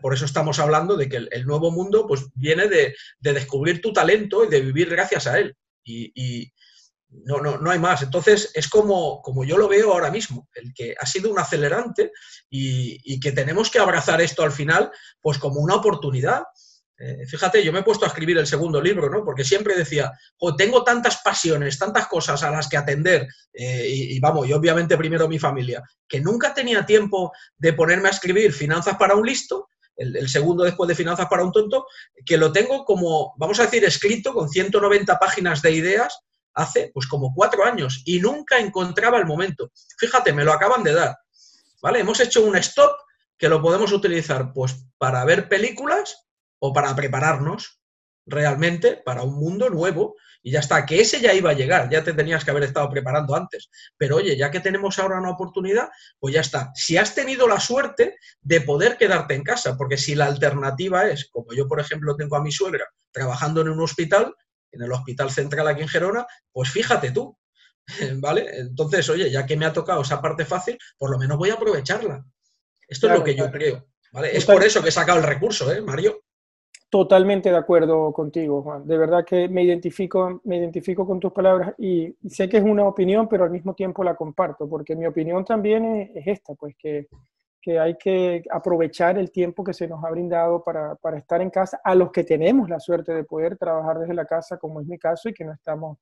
Por 0.03 0.13
eso 0.13 0.27
estamos 0.27 0.59
hablando 0.59 0.95
de 0.95 1.09
que 1.09 1.17
el, 1.17 1.47
nuevo 1.47 1.71
mundo 1.71 2.07
pues, 2.07 2.27
viene 2.35 2.69
de, 2.69 2.95
descubrir 3.21 3.81
tu 3.81 3.93
talento 3.93 4.45
y 4.45 4.49
de 4.49 4.61
vivir 4.61 4.91
gracias 4.91 5.27
a 5.27 5.39
él. 5.39 5.57
Y, 5.85 6.53
no, 7.25 7.41
no, 7.41 7.59
no 7.59 7.71
hay 7.71 7.79
más. 7.79 8.03
Entonces, 8.03 8.53
es 8.55 8.69
como, 8.69 9.21
como 9.23 9.45
yo 9.45 9.57
lo 9.57 9.69
veo 9.69 9.93
ahora 9.93 10.11
mismo, 10.11 10.49
el 10.55 10.73
que 10.75 10.95
ha 11.01 11.07
sido 11.07 11.31
un 11.31 11.39
acelerante 11.39 12.13
y, 12.49 13.19
que 13.19 13.33
tenemos 13.33 13.71
que 13.71 13.79
abrazar 13.79 14.21
esto 14.21 14.43
al 14.43 14.53
final 14.53 14.93
pues 15.21 15.39
como 15.39 15.61
una 15.61 15.77
oportunidad. 15.77 16.45
Eh, 17.03 17.27
fíjate, 17.27 17.65
yo 17.65 17.73
me 17.73 17.79
he 17.79 17.83
puesto 17.83 18.05
a 18.05 18.09
escribir 18.09 18.37
el 18.37 18.47
segundo 18.47 18.79
libro, 18.79 19.09
¿no? 19.09 19.25
Porque 19.25 19.43
siempre 19.43 19.75
decía, 19.75 20.13
tengo 20.59 20.85
tantas 20.85 21.23
pasiones, 21.23 21.79
tantas 21.79 22.07
cosas 22.09 22.43
a 22.43 22.51
las 22.51 22.69
que 22.69 22.77
atender, 22.77 23.27
eh, 23.55 23.87
y, 23.89 24.21
vamos, 24.21 24.47
y 24.47 24.53
obviamente 24.53 24.99
primero 24.99 25.27
mi 25.27 25.39
familia, 25.39 25.83
que 26.07 26.21
nunca 26.21 26.53
tenía 26.53 26.85
tiempo 26.85 27.33
de 27.57 27.73
ponerme 27.73 28.09
a 28.09 28.11
escribir 28.11 28.53
Finanzas 28.53 28.97
para 28.99 29.15
un 29.15 29.25
listo, 29.27 29.69
el, 29.97 30.29
segundo 30.29 30.63
después 30.65 30.89
de 30.89 30.95
Finanzas 30.95 31.27
para 31.27 31.43
un 31.43 31.53
tonto, 31.53 31.87
que 32.27 32.37
lo 32.37 32.53
tengo 32.53 32.85
como, 32.85 33.33
vamos 33.39 33.59
a 33.61 33.65
decir, 33.65 33.83
escrito 33.85 34.35
con 34.35 34.51
190 34.51 35.19
páginas 35.19 35.63
de 35.63 35.73
ideas 35.73 36.21
hace 36.53 36.91
pues 36.93 37.07
como 37.07 37.33
cuatro 37.35 37.65
años 37.65 38.03
y 38.05 38.21
nunca 38.21 38.59
encontraba 38.59 39.19
el 39.19 39.27
momento. 39.27 39.71
Fíjate, 39.99 40.35
me 40.35 40.45
lo 40.45 40.53
acaban 40.53 40.83
de 40.83 40.93
dar. 40.93 41.17
¿Vale? 41.83 42.01
Hemos 42.01 42.21
hecho 42.21 42.45
un 42.45 42.57
stop 42.57 42.93
que 43.39 43.49
lo 43.49 43.63
podemos 43.63 43.93
utilizar 43.93 44.53
pues 44.53 44.85
para 44.99 45.25
ver 45.25 45.49
películas 45.49 46.30
o 46.61 46.73
para 46.73 46.95
prepararnos 46.95 47.81
realmente 48.27 48.97
para 49.05 49.23
un 49.23 49.35
mundo 49.35 49.69
nuevo 49.69 50.15
y 50.43 50.53
ya 50.53 50.61
está, 50.61 50.87
que 50.87 51.01
ese 51.01 51.21
ya 51.21 51.35
iba 51.35 51.51
a 51.51 51.55
llegar, 51.55 51.91
ya 51.91 52.03
te 52.03 52.15
tenías 52.15 52.45
que 52.45 52.51
haber 52.51 52.63
estado 52.63 52.89
preparando 52.89 53.35
antes. 53.35 53.69
Pero 53.99 54.17
oye, 54.17 54.37
ya 54.37 54.51
que 54.51 54.61
tenemos 54.61 54.99
ahora 54.99 55.19
una 55.19 55.31
oportunidad, 55.31 55.91
pues 56.19 56.35
ya 56.35 56.41
está. 56.41 56.71
Si 56.75 56.97
has 56.97 57.15
tenido 57.15 57.47
la 57.47 57.61
suerte 57.61 58.17
de 58.41 58.61
poder 58.63 58.97
quedarte 58.97 59.35
en 59.35 59.43
casa, 59.43 59.77
porque 59.77 59.99
si 59.99 60.15
la 60.15 60.27
alternativa 60.27 61.09
es, 61.09 61.29
como 61.31 61.53
yo 61.53 61.69
por 61.69 61.81
ejemplo 61.81 62.17
tengo 62.17 62.37
a 62.37 62.43
mi 62.43 62.53
suegra 62.53 62.87
trabajando 63.11 63.61
en 63.61 63.69
un 63.69 63.81
hospital, 63.81 64.35
en 64.73 64.83
el 64.83 64.93
hospital 64.93 65.31
central 65.31 65.69
aquí 65.69 65.83
en 65.83 65.89
Gerona, 65.89 66.27
pues 66.53 66.71
fíjate 66.71 67.11
tú, 67.11 67.37
¿vale? 68.17 68.61
Entonces, 68.61 69.09
oye, 69.11 69.31
ya 69.31 69.45
que 69.45 69.57
me 69.57 69.67
ha 69.67 69.73
tocado 69.73 70.03
esa 70.03 70.23
parte 70.23 70.47
fácil, 70.47 70.79
por 70.97 71.11
lo 71.11 71.19
menos 71.19 71.37
voy 71.37 71.51
a 71.51 71.55
aprovecharla. 71.55 72.25
Esto 72.89 73.09
es 73.09 73.19
lo 73.19 73.25
que 73.25 73.37
yo 73.37 73.51
creo, 73.51 73.89
¿vale? 74.13 74.37
Es 74.37 74.45
por 74.45 74.63
eso 74.65 74.83
que 74.83 74.89
he 74.89 74.93
sacado 74.93 75.19
el 75.19 75.25
recurso, 75.25 75.71
¿eh, 75.73 75.81
Mario? 75.81 76.25
Totalmente 76.91 77.51
de 77.51 77.57
acuerdo 77.57 78.13
contigo, 78.13 78.63
Juan. 78.63 78.85
De 78.85 78.99
verdad 78.99 79.25
que 79.25 79.49
me 79.49 79.63
identifico, 79.63 80.41
me 80.43 80.57
identifico 80.57 81.07
con 81.07 81.21
tus 81.21 81.33
palabras 81.33 81.73
y 81.79 82.17
sé 82.29 82.49
que 82.49 82.57
es 82.57 82.65
una 82.65 82.83
opinión, 82.83 83.29
pero 83.29 83.45
al 83.45 83.51
mismo 83.51 83.75
tiempo 83.75 84.03
la 84.03 84.17
comparto, 84.17 84.69
porque 84.69 84.97
mi 84.97 85.07
opinión 85.07 85.45
también 85.45 86.11
es, 86.13 86.27
esta, 86.27 86.55
pues 86.55 86.75
que, 86.77 87.07
que, 87.63 87.79
hay 87.79 87.97
que 87.97 88.43
aprovechar 88.51 89.19
el 89.19 89.31
tiempo 89.31 89.63
que 89.63 89.73
se 89.73 89.87
nos 89.87 90.03
ha 90.03 90.11
brindado 90.11 90.65
para, 90.65 90.97
para, 90.97 91.17
estar 91.19 91.41
en 91.41 91.51
casa, 91.51 91.81
a 91.85 91.95
los 91.95 92.11
que 92.11 92.25
tenemos 92.25 92.69
la 92.69 92.81
suerte 92.81 93.15
de 93.15 93.23
poder 93.23 93.57
trabajar 93.57 94.01
desde 94.01 94.15
la 94.15 94.27
casa, 94.27 94.59
como 94.59 94.81
es 94.81 94.89
mi 94.89 94.99
caso, 94.99 95.29
y 95.29 95.33
que 95.33 95.45
no 95.45 95.53
estamos 95.53 95.99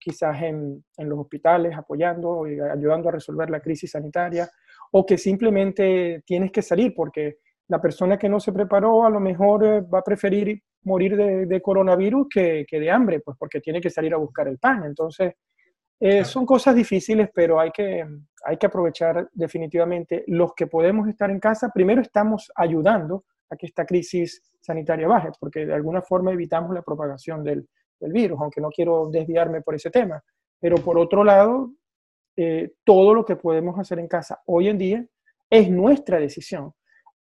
quizás 0.00 0.42
en, 0.42 0.84
en 0.96 1.08
los 1.08 1.20
hospitales 1.20 1.76
apoyando 1.76 2.48
y 2.48 2.58
ayudando 2.58 3.08
a 3.08 3.12
resolver 3.12 3.50
la 3.50 3.60
crisis 3.60 3.92
sanitaria, 3.92 4.50
o 4.90 5.06
que 5.06 5.16
simplemente 5.16 6.24
tienes 6.26 6.50
que 6.50 6.62
salir 6.62 6.92
porque 6.92 7.38
la 7.68 7.80
persona 7.80 8.18
que 8.18 8.28
no 8.28 8.40
se 8.40 8.52
preparó 8.52 9.04
a 9.04 9.10
lo 9.10 9.20
mejor 9.20 9.64
eh, 9.64 9.80
va 9.80 10.00
a 10.00 10.04
preferir 10.04 10.60
morir 10.84 11.16
de, 11.16 11.62
coronavirus 11.62 12.28
que, 12.28 12.66
de 12.70 12.90
hambre, 12.90 13.20
pues 13.20 13.36
porque 13.38 13.60
tiene 13.60 13.80
que 13.80 13.88
salir 13.88 14.12
a 14.12 14.18
buscar 14.18 14.48
el 14.48 14.58
pan. 14.58 14.84
Entonces, 14.84 15.32
eh, 15.98 16.24
son 16.24 16.44
cosas 16.44 16.74
difíciles, 16.74 17.30
pero 17.34 17.58
hay 17.58 17.70
que, 17.70 18.06
hay 18.44 18.56
que 18.58 18.66
aprovechar 18.66 19.28
definitivamente 19.32 20.24
los 20.26 20.52
que 20.54 20.66
podemos 20.66 21.08
estar 21.08 21.30
en 21.30 21.40
casa. 21.40 21.70
Primero 21.72 22.02
estamos 22.02 22.52
ayudando 22.54 23.24
a 23.48 23.56
que 23.56 23.64
esta 23.64 23.86
crisis 23.86 24.42
sanitaria 24.60 25.08
baje, 25.08 25.30
porque 25.40 25.64
de 25.64 25.74
alguna 25.74 26.02
forma 26.02 26.32
evitamos 26.32 26.74
la 26.74 26.82
propagación 26.82 27.42
del, 27.42 27.66
virus, 28.00 28.38
aunque 28.38 28.60
no 28.60 28.68
quiero 28.68 29.08
desviarme 29.10 29.62
por 29.62 29.74
ese 29.74 29.88
tema. 29.88 30.22
Pero 30.60 30.76
por 30.76 30.98
otro 30.98 31.24
lado, 31.24 31.70
eh, 32.36 32.72
todo 32.84 33.14
lo 33.14 33.24
que 33.24 33.36
podemos 33.36 33.78
hacer 33.78 33.98
en 33.98 34.08
casa 34.08 34.42
hoy 34.44 34.68
en 34.68 34.76
día 34.76 35.06
es 35.48 35.70
nuestra 35.70 36.18
decisión 36.18 36.74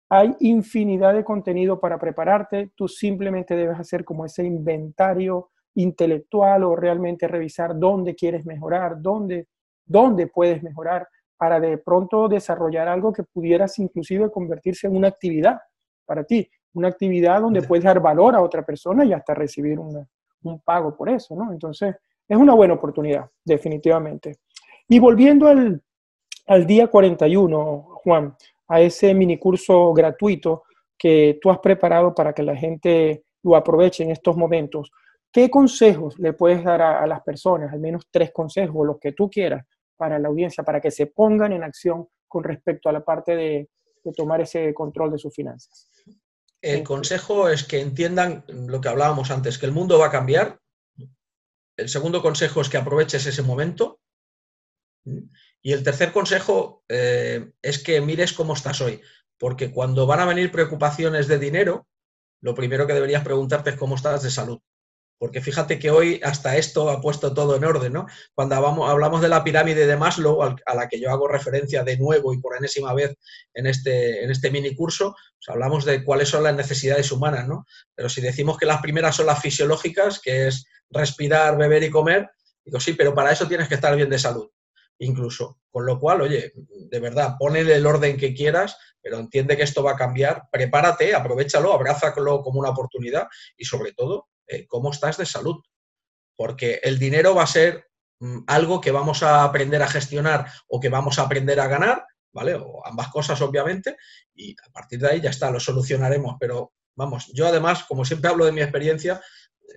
hay 0.08 0.36
infinidad 0.40 1.14
de 1.14 1.24
contenido 1.24 1.80
para 1.80 1.98
prepararte, 1.98 2.70
tú 2.74 2.88
simplemente 2.88 3.56
debes 3.56 3.78
hacer 3.78 4.04
como 4.04 4.24
ese 4.24 4.44
inventario 4.44 5.50
intelectual 5.74 6.64
o 6.64 6.76
realmente 6.76 7.26
revisar 7.28 7.78
dónde 7.78 8.14
quieres 8.14 8.46
mejorar, 8.46 9.00
dónde, 9.00 9.48
dónde 9.84 10.26
puedes 10.28 10.62
mejorar 10.62 11.08
para 11.36 11.60
de 11.60 11.76
pronto 11.78 12.28
desarrollar 12.28 12.88
algo 12.88 13.12
que 13.12 13.24
pudieras 13.24 13.78
inclusive 13.78 14.30
convertirse 14.30 14.86
en 14.86 14.96
una 14.96 15.08
actividad 15.08 15.58
para 16.06 16.24
ti, 16.24 16.48
una 16.72 16.88
actividad 16.88 17.40
donde 17.40 17.62
puedes 17.62 17.84
dar 17.84 18.00
valor 18.00 18.34
a 18.34 18.40
otra 18.40 18.64
persona 18.64 19.04
y 19.04 19.12
hasta 19.12 19.34
recibir 19.34 19.78
un 19.78 20.60
pago 20.64 20.96
por 20.96 21.10
eso, 21.10 21.34
¿no? 21.34 21.52
Entonces, 21.52 21.94
es 22.28 22.36
una 22.36 22.54
buena 22.54 22.74
oportunidad, 22.74 23.28
definitivamente. 23.44 24.38
Y 24.88 24.98
volviendo 24.98 25.46
al, 25.46 25.82
al 26.46 26.66
día 26.66 26.88
41, 26.88 27.82
Juan, 28.02 28.34
a 28.68 28.80
ese 28.80 29.14
minicurso 29.14 29.92
gratuito 29.92 30.64
que 30.98 31.38
tú 31.40 31.50
has 31.50 31.58
preparado 31.58 32.14
para 32.14 32.32
que 32.32 32.42
la 32.42 32.56
gente 32.56 33.24
lo 33.42 33.56
aproveche 33.56 34.02
en 34.02 34.10
estos 34.10 34.36
momentos. 34.36 34.90
¿Qué 35.32 35.50
consejos 35.50 36.18
le 36.18 36.32
puedes 36.32 36.64
dar 36.64 36.80
a, 36.80 37.06
las 37.06 37.20
personas, 37.22 37.72
al 37.72 37.80
menos 37.80 38.06
tres 38.10 38.32
consejos, 38.32 38.86
los 38.86 38.98
que 38.98 39.12
tú 39.12 39.28
quieras, 39.28 39.66
para 39.96 40.18
la 40.18 40.28
audiencia, 40.28 40.64
para 40.64 40.80
que 40.80 40.90
se 40.90 41.06
pongan 41.06 41.52
en 41.52 41.62
acción 41.62 42.08
con 42.26 42.42
respecto 42.42 42.88
a 42.88 42.92
la 42.92 43.04
parte 43.04 43.36
de, 43.36 43.68
tomar 44.16 44.40
ese 44.40 44.72
control 44.72 45.12
de 45.12 45.18
sus 45.18 45.34
finanzas? 45.34 45.90
El 46.62 46.84
consejo 46.84 47.48
es 47.48 47.64
que 47.64 47.80
entiendan 47.80 48.44
lo 48.48 48.80
que 48.80 48.88
hablábamos 48.88 49.30
antes, 49.30 49.58
que 49.58 49.66
el 49.66 49.72
mundo 49.72 49.98
va 49.98 50.06
a 50.06 50.10
cambiar. 50.10 50.60
El 51.76 51.88
segundo 51.88 52.22
consejo 52.22 52.60
es 52.60 52.68
que 52.68 52.78
aproveches 52.78 53.26
ese 53.26 53.42
momento. 53.42 54.00
Y 55.66 55.72
el 55.72 55.82
tercer 55.82 56.12
consejo 56.12 56.84
eh, 56.88 57.50
es 57.60 57.82
que 57.82 58.00
mires 58.00 58.32
cómo 58.32 58.54
estás 58.54 58.80
hoy, 58.80 59.00
porque 59.36 59.72
cuando 59.72 60.06
van 60.06 60.20
a 60.20 60.24
venir 60.24 60.52
preocupaciones 60.52 61.26
de 61.26 61.40
dinero, 61.40 61.88
lo 62.40 62.54
primero 62.54 62.86
que 62.86 62.94
deberías 62.94 63.24
preguntarte 63.24 63.70
es 63.70 63.76
cómo 63.76 63.96
estás 63.96 64.22
de 64.22 64.30
salud. 64.30 64.60
Porque 65.18 65.40
fíjate 65.40 65.80
que 65.80 65.90
hoy 65.90 66.20
hasta 66.22 66.56
esto 66.56 66.88
ha 66.88 67.00
puesto 67.00 67.34
todo 67.34 67.56
en 67.56 67.64
orden, 67.64 67.94
¿no? 67.94 68.06
Cuando 68.32 68.54
hablamos 68.54 69.20
de 69.20 69.28
la 69.28 69.42
pirámide 69.42 69.88
de 69.88 69.96
Maslow, 69.96 70.40
a 70.40 70.74
la 70.76 70.86
que 70.86 71.00
yo 71.00 71.10
hago 71.10 71.26
referencia 71.26 71.82
de 71.82 71.98
nuevo 71.98 72.32
y 72.32 72.40
por 72.40 72.56
enésima 72.56 72.94
vez 72.94 73.16
en 73.52 73.66
este, 73.66 74.24
este 74.24 74.52
mini 74.52 74.72
curso, 74.76 75.16
pues 75.36 75.48
hablamos 75.48 75.84
de 75.84 76.04
cuáles 76.04 76.28
son 76.28 76.44
las 76.44 76.54
necesidades 76.54 77.10
humanas, 77.10 77.48
¿no? 77.48 77.66
Pero 77.92 78.08
si 78.08 78.20
decimos 78.20 78.56
que 78.56 78.66
las 78.66 78.80
primeras 78.80 79.16
son 79.16 79.26
las 79.26 79.42
fisiológicas, 79.42 80.20
que 80.20 80.46
es 80.46 80.64
respirar, 80.90 81.58
beber 81.58 81.82
y 81.82 81.90
comer, 81.90 82.30
digo, 82.64 82.78
sí, 82.78 82.92
pero 82.92 83.16
para 83.16 83.32
eso 83.32 83.48
tienes 83.48 83.66
que 83.66 83.74
estar 83.74 83.96
bien 83.96 84.10
de 84.10 84.20
salud 84.20 84.48
incluso. 84.98 85.60
Con 85.70 85.86
lo 85.86 85.98
cual, 85.98 86.22
oye, 86.22 86.52
de 86.54 87.00
verdad, 87.00 87.36
ponle 87.38 87.60
el 87.60 87.86
orden 87.86 88.16
que 88.16 88.34
quieras, 88.34 88.78
pero 89.02 89.18
entiende 89.18 89.56
que 89.56 89.62
esto 89.62 89.82
va 89.82 89.92
a 89.92 89.96
cambiar, 89.96 90.48
prepárate, 90.50 91.14
aprovechalo, 91.14 91.72
abrázalo 91.72 92.42
como 92.42 92.60
una 92.60 92.70
oportunidad 92.70 93.28
y 93.56 93.64
sobre 93.64 93.92
todo, 93.92 94.28
eh, 94.46 94.66
cómo 94.66 94.90
estás 94.90 95.16
de 95.16 95.26
salud. 95.26 95.62
Porque 96.36 96.80
el 96.82 96.98
dinero 96.98 97.34
va 97.34 97.42
a 97.42 97.46
ser 97.46 97.88
mm, 98.20 98.40
algo 98.46 98.80
que 98.80 98.90
vamos 98.90 99.22
a 99.22 99.44
aprender 99.44 99.82
a 99.82 99.88
gestionar 99.88 100.50
o 100.68 100.80
que 100.80 100.88
vamos 100.88 101.18
a 101.18 101.22
aprender 101.22 101.60
a 101.60 101.68
ganar, 101.68 102.06
¿vale? 102.32 102.54
O 102.54 102.84
ambas 102.86 103.08
cosas, 103.08 103.40
obviamente, 103.40 103.96
y 104.34 104.52
a 104.52 104.70
partir 104.72 104.98
de 104.98 105.08
ahí 105.08 105.20
ya 105.20 105.30
está, 105.30 105.50
lo 105.50 105.60
solucionaremos. 105.60 106.36
Pero 106.40 106.72
vamos, 106.94 107.30
yo 107.32 107.46
además, 107.46 107.84
como 107.84 108.04
siempre 108.04 108.30
hablo 108.30 108.46
de 108.46 108.52
mi 108.52 108.62
experiencia, 108.62 109.20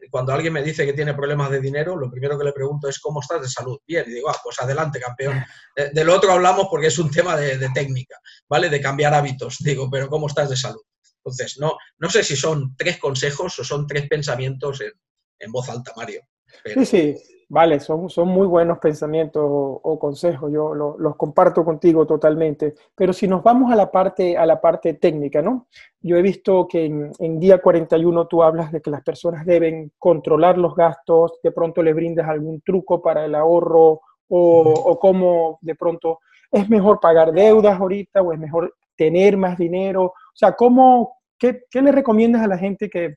cuando 0.09 0.33
alguien 0.33 0.53
me 0.53 0.63
dice 0.63 0.85
que 0.85 0.93
tiene 0.93 1.13
problemas 1.13 1.49
de 1.51 1.59
dinero, 1.59 1.95
lo 1.95 2.09
primero 2.09 2.37
que 2.37 2.45
le 2.45 2.53
pregunto 2.53 2.87
es 2.87 2.99
cómo 2.99 3.21
estás 3.21 3.41
de 3.41 3.49
salud. 3.49 3.79
Bien, 3.85 4.05
y 4.07 4.13
digo, 4.13 4.29
ah, 4.29 4.37
pues 4.43 4.59
adelante, 4.59 4.99
campeón. 4.99 5.43
De, 5.75 6.03
lo 6.03 6.15
otro 6.15 6.31
hablamos 6.31 6.67
porque 6.69 6.87
es 6.87 6.99
un 6.99 7.09
tema 7.11 7.35
de, 7.37 7.69
técnica, 7.73 8.17
¿vale? 8.47 8.69
De 8.69 8.81
cambiar 8.81 9.13
hábitos. 9.13 9.57
Digo, 9.59 9.89
pero 9.89 10.07
¿cómo 10.07 10.27
estás 10.27 10.49
de 10.49 10.57
salud? 10.57 10.81
Entonces, 11.17 11.57
no, 11.59 11.77
no 11.97 12.09
sé 12.09 12.23
si 12.23 12.35
son 12.35 12.75
tres 12.75 12.97
consejos 12.97 13.59
o 13.59 13.63
son 13.63 13.85
tres 13.85 14.07
pensamientos 14.07 14.81
en, 14.81 15.51
voz 15.51 15.69
alta, 15.69 15.93
Mario. 15.95 16.21
Sí, 16.63 16.85
sí, 16.85 17.38
Vale, 17.51 17.79
son, 17.79 18.11
son 18.11 18.27
muy 18.27 18.45
buenos 18.45 18.77
pensamientos 18.77 19.43
o, 19.43 19.97
consejos, 19.99 20.51
yo 20.51 20.75
los 20.75 21.15
comparto 21.15 21.65
contigo 21.65 22.05
totalmente. 22.05 22.75
Pero 22.93 23.11
si 23.11 23.27
nos 23.27 23.41
vamos 23.41 23.71
a 23.71 23.75
la 23.75 23.89
parte, 23.89 24.37
a 24.37 24.45
la 24.45 24.61
parte 24.61 24.93
técnica, 24.93 25.41
¿no? 25.41 25.65
Yo 25.99 26.15
he 26.15 26.21
visto 26.21 26.67
que 26.67 26.85
en, 26.85 27.11
en 27.17 27.39
día 27.39 27.59
41 27.59 28.27
tú 28.27 28.43
hablas 28.43 28.71
de 28.71 28.81
que 28.81 28.91
las 28.91 29.01
personas 29.01 29.47
deben 29.47 29.91
controlar 29.97 30.59
los 30.59 30.75
gastos, 30.75 31.39
de 31.41 31.51
pronto 31.51 31.81
le 31.81 31.93
brindas 31.93 32.29
algún 32.29 32.61
truco 32.61 33.01
para 33.01 33.25
el 33.25 33.33
ahorro 33.33 34.01
o, 34.27 34.73
o 34.85 34.99
cómo 34.99 35.57
de 35.61 35.73
pronto 35.73 36.19
es 36.51 36.69
mejor 36.69 36.99
pagar 36.99 37.31
deudas 37.31 37.79
ahorita 37.79 38.21
o 38.21 38.31
es 38.31 38.37
mejor 38.37 38.75
tener 38.95 39.37
más 39.37 39.57
dinero. 39.57 40.03
O 40.03 40.35
sea, 40.35 40.51
¿cómo, 40.51 41.17
qué, 41.39 41.63
qué 41.71 41.81
le 41.81 41.91
recomiendas 41.91 42.43
a 42.43 42.47
la 42.47 42.59
gente 42.59 42.91
que 42.91 43.15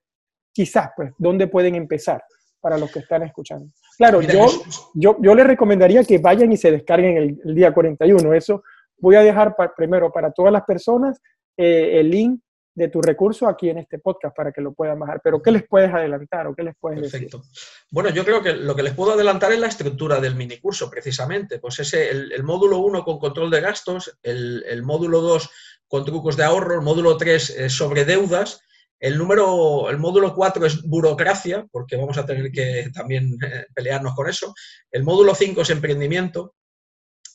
quizás, 0.55 0.91
pues, 0.97 1.13
dónde 1.19 1.49
pueden 1.49 1.75
empezar 1.75 2.25
para 2.63 2.79
los 2.79 2.91
que 2.91 3.01
están 3.01 3.25
escuchando? 3.25 3.67
Claro, 3.97 4.21
yo, 4.23 4.47
yo, 4.95 5.17
yo 5.21 5.35
les 5.35 5.47
recomendaría 5.47 6.05
que 6.05 6.19
vayan 6.19 6.53
y 6.53 6.57
se 6.57 6.71
descarguen 6.71 7.39
el, 7.45 7.55
día 7.55 7.73
41. 7.73 8.33
Eso 8.35 8.63
voy 8.99 9.17
a 9.17 9.23
dejar 9.23 9.55
primero 9.77 10.13
para 10.13 10.33
todas 10.33 10.53
las 10.53 10.65
personas 10.65 11.21
eh, 11.57 12.01
el 12.01 12.11
link 12.11 12.41
de 12.75 12.89
tu 12.89 13.03
recurso 13.03 13.47
aquí 13.47 13.69
en 13.69 13.79
este 13.79 13.99
podcast 13.99 14.35
para 14.35 14.51
que 14.51 14.63
lo 14.63 14.73
puedan 14.73 14.99
bajar. 14.99 15.21
Pero 15.23 15.43
¿qué 15.43 15.51
les 15.51 15.69
puedes 15.69 15.93
adelantar 15.93 16.47
o 16.47 16.55
qué 16.55 16.63
les 16.63 16.75
puedes 16.81 17.01
Perfecto. 17.01 17.43
Bueno, 17.91 18.09
yo 18.11 18.25
creo 18.25 18.43
que 18.43 18.55
lo 18.55 18.75
que 18.75 18.83
les 18.83 18.95
puedo 18.95 19.13
adelantar 19.13 19.53
es 19.53 19.61
la 19.61 19.67
estructura 19.67 20.21
del 20.21 20.37
minicurso, 20.37 20.89
precisamente. 20.89 21.59
Pues 21.59 21.79
ese, 21.81 22.11
el, 22.11 22.43
módulo 22.43 22.79
1 22.79 23.05
con 23.05 23.19
control 23.19 23.51
de 23.51 23.61
gastos, 23.61 24.19
el, 24.23 24.83
módulo 24.83 25.21
2 25.21 25.51
con 25.87 26.05
trucos 26.07 26.37
de 26.39 26.45
ahorro, 26.45 26.75
el 26.75 26.81
módulo 26.81 27.19
3 27.19 27.67
sobre 27.69 28.07
deudas, 28.07 28.63
El 29.03 29.19
número, 29.19 29.91
el 29.91 29.99
módulo 29.99 30.33
4 30.33 30.65
es 30.65 30.81
burocracia, 30.83 31.67
porque 31.73 31.97
vamos 31.97 32.19
a 32.19 32.25
tener 32.25 32.53
que 32.53 32.89
también 32.95 33.37
eh, 33.45 33.67
pelearnos 33.75 34.15
con 34.15 34.29
eso. 34.29 34.55
El 34.93 35.03
módulo 35.03 35.35
5 35.35 35.61
es 35.61 35.71
emprendimiento. 35.71 36.55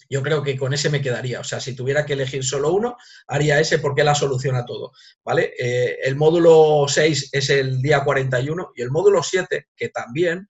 Yo 0.09 0.23
creo 0.23 0.41
que 0.41 0.57
con 0.57 0.73
ese 0.73 0.89
me 0.89 1.01
quedaría. 1.01 1.41
O 1.41 1.43
sea, 1.43 1.59
si 1.59 1.75
tuviera 1.75 2.05
que 2.05 2.13
elegir 2.13 2.45
solo 2.45 2.71
uno, 2.71 2.95
haría 3.27 3.59
ese 3.59 3.79
porque 3.79 4.05
la 4.05 4.15
soluciona 4.15 4.63
todo. 4.63 4.93
¿Vale? 5.25 5.55
Eh, 5.59 5.97
el 6.03 6.15
módulo 6.15 6.85
6 6.87 7.31
es 7.33 7.49
el 7.49 7.81
día 7.81 8.01
41 8.01 8.71
y 8.73 8.81
el 8.81 8.89
módulo 8.89 9.21
7, 9.21 9.67
que 9.75 9.89
también, 9.89 10.47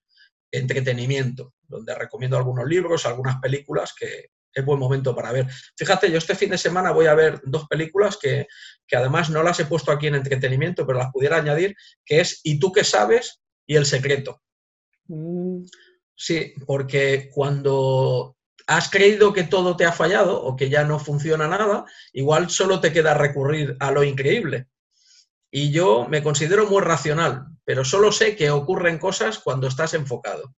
entretenimiento, 0.51 1.55
donde 1.63 1.95
recomiendo 1.95 2.37
algunos 2.37 2.67
libros, 2.67 3.07
algunas 3.07 3.37
películas 3.39 3.95
que, 3.99 4.33
es 4.53 4.65
buen 4.65 4.79
momento 4.79 5.15
para 5.15 5.31
ver. 5.31 5.47
Fíjate, 5.75 6.11
yo 6.11 6.17
este 6.17 6.35
fin 6.35 6.49
de 6.49 6.57
semana 6.57 6.91
voy 6.91 7.05
a 7.05 7.13
ver 7.13 7.39
dos 7.43 7.67
películas 7.67 8.17
que, 8.17 8.47
además 8.91 9.29
no 9.29 9.43
las 9.43 9.59
he 9.59 9.65
puesto 9.65 9.91
aquí 9.91 10.07
en 10.07 10.15
entretenimiento, 10.15 10.85
pero 10.85 10.99
las 10.99 11.11
pudiera 11.11 11.37
añadir, 11.37 11.75
que 12.05 12.21
es 12.21 12.41
¿Y 12.43 12.59
tú 12.59 12.71
qué 12.71 12.83
sabes? 12.83 13.41
y 13.65 13.75
El 13.75 13.85
secreto. 13.85 14.41
Mm. 15.07 15.63
Sí, 16.15 16.53
porque 16.65 17.29
cuando 17.31 18.37
has 18.65 18.89
creído 18.89 19.33
que 19.33 19.43
todo 19.43 19.77
te 19.77 19.85
ha 19.85 19.91
fallado 19.91 20.41
o 20.43 20.55
que 20.55 20.69
ya 20.69 20.83
no 20.83 20.99
funciona 20.99 21.47
nada, 21.47 21.85
igual 22.11 22.49
solo 22.49 22.81
te 22.81 22.91
queda 22.91 23.13
recurrir 23.13 23.77
a 23.79 23.91
lo 23.91 24.03
increíble. 24.03 24.67
Y 25.51 25.71
yo 25.71 26.07
me 26.09 26.21
considero 26.21 26.67
muy 26.67 26.81
racional, 26.81 27.45
pero 27.63 27.85
solo 27.85 28.11
sé 28.11 28.35
que 28.35 28.49
ocurren 28.49 28.97
cosas 28.97 29.39
cuando 29.39 29.67
estás 29.67 29.93
enfocado. 29.93 30.53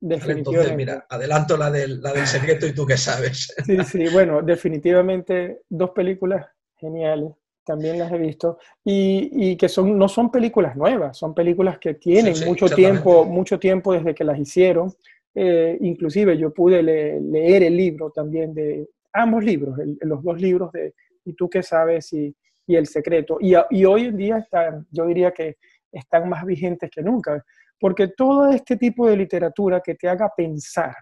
Entonces, 0.00 0.76
mira, 0.76 1.06
adelanto 1.08 1.56
la 1.56 1.70
del, 1.70 2.00
la 2.00 2.12
del 2.12 2.26
secreto 2.26 2.66
y 2.66 2.72
tú 2.72 2.86
qué 2.86 2.96
sabes. 2.96 3.54
Sí, 3.66 3.76
sí, 3.84 4.08
bueno, 4.12 4.42
definitivamente 4.42 5.62
dos 5.68 5.90
películas 5.90 6.46
geniales, 6.76 7.32
también 7.64 7.98
las 7.98 8.12
he 8.12 8.18
visto, 8.18 8.58
y, 8.84 9.30
y 9.32 9.56
que 9.56 9.68
son, 9.68 9.98
no 9.98 10.08
son 10.08 10.30
películas 10.30 10.76
nuevas, 10.76 11.18
son 11.18 11.34
películas 11.34 11.78
que 11.78 11.94
tienen 11.94 12.34
mucho 12.46 12.68
tiempo, 12.68 13.24
mucho 13.24 13.58
tiempo 13.58 13.92
desde 13.92 14.14
que 14.14 14.24
las 14.24 14.38
hicieron. 14.38 14.92
Eh, 15.34 15.76
inclusive 15.80 16.38
yo 16.38 16.52
pude 16.52 16.82
leer 16.82 17.62
el 17.62 17.76
libro 17.76 18.10
también 18.10 18.54
de 18.54 18.88
ambos 19.12 19.44
libros, 19.44 19.78
los 20.00 20.22
dos 20.22 20.40
libros 20.40 20.72
de 20.72 20.94
¿Y 21.28 21.34
tú 21.34 21.50
qué 21.50 21.62
sabes? 21.62 22.12
y, 22.14 22.34
y 22.66 22.76
El 22.76 22.86
secreto. 22.86 23.36
Y, 23.40 23.52
y 23.70 23.84
hoy 23.84 24.06
en 24.06 24.16
día 24.16 24.38
están, 24.38 24.86
yo 24.90 25.06
diría 25.06 25.30
que 25.32 25.58
están 25.92 26.28
más 26.28 26.44
vigentes 26.44 26.90
que 26.90 27.02
nunca 27.02 27.44
porque 27.78 28.08
todo 28.08 28.48
este 28.48 28.76
tipo 28.76 29.08
de 29.08 29.16
literatura 29.16 29.80
que 29.80 29.94
te 29.94 30.08
haga 30.08 30.30
pensar, 30.36 30.94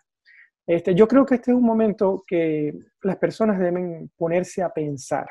este, 0.66 0.94
yo 0.94 1.06
creo 1.06 1.24
que 1.24 1.36
este 1.36 1.52
es 1.52 1.56
un 1.56 1.64
momento 1.64 2.24
que 2.26 2.74
las 3.02 3.16
personas 3.16 3.58
deben 3.58 4.10
ponerse 4.16 4.62
a 4.62 4.70
pensar. 4.70 5.26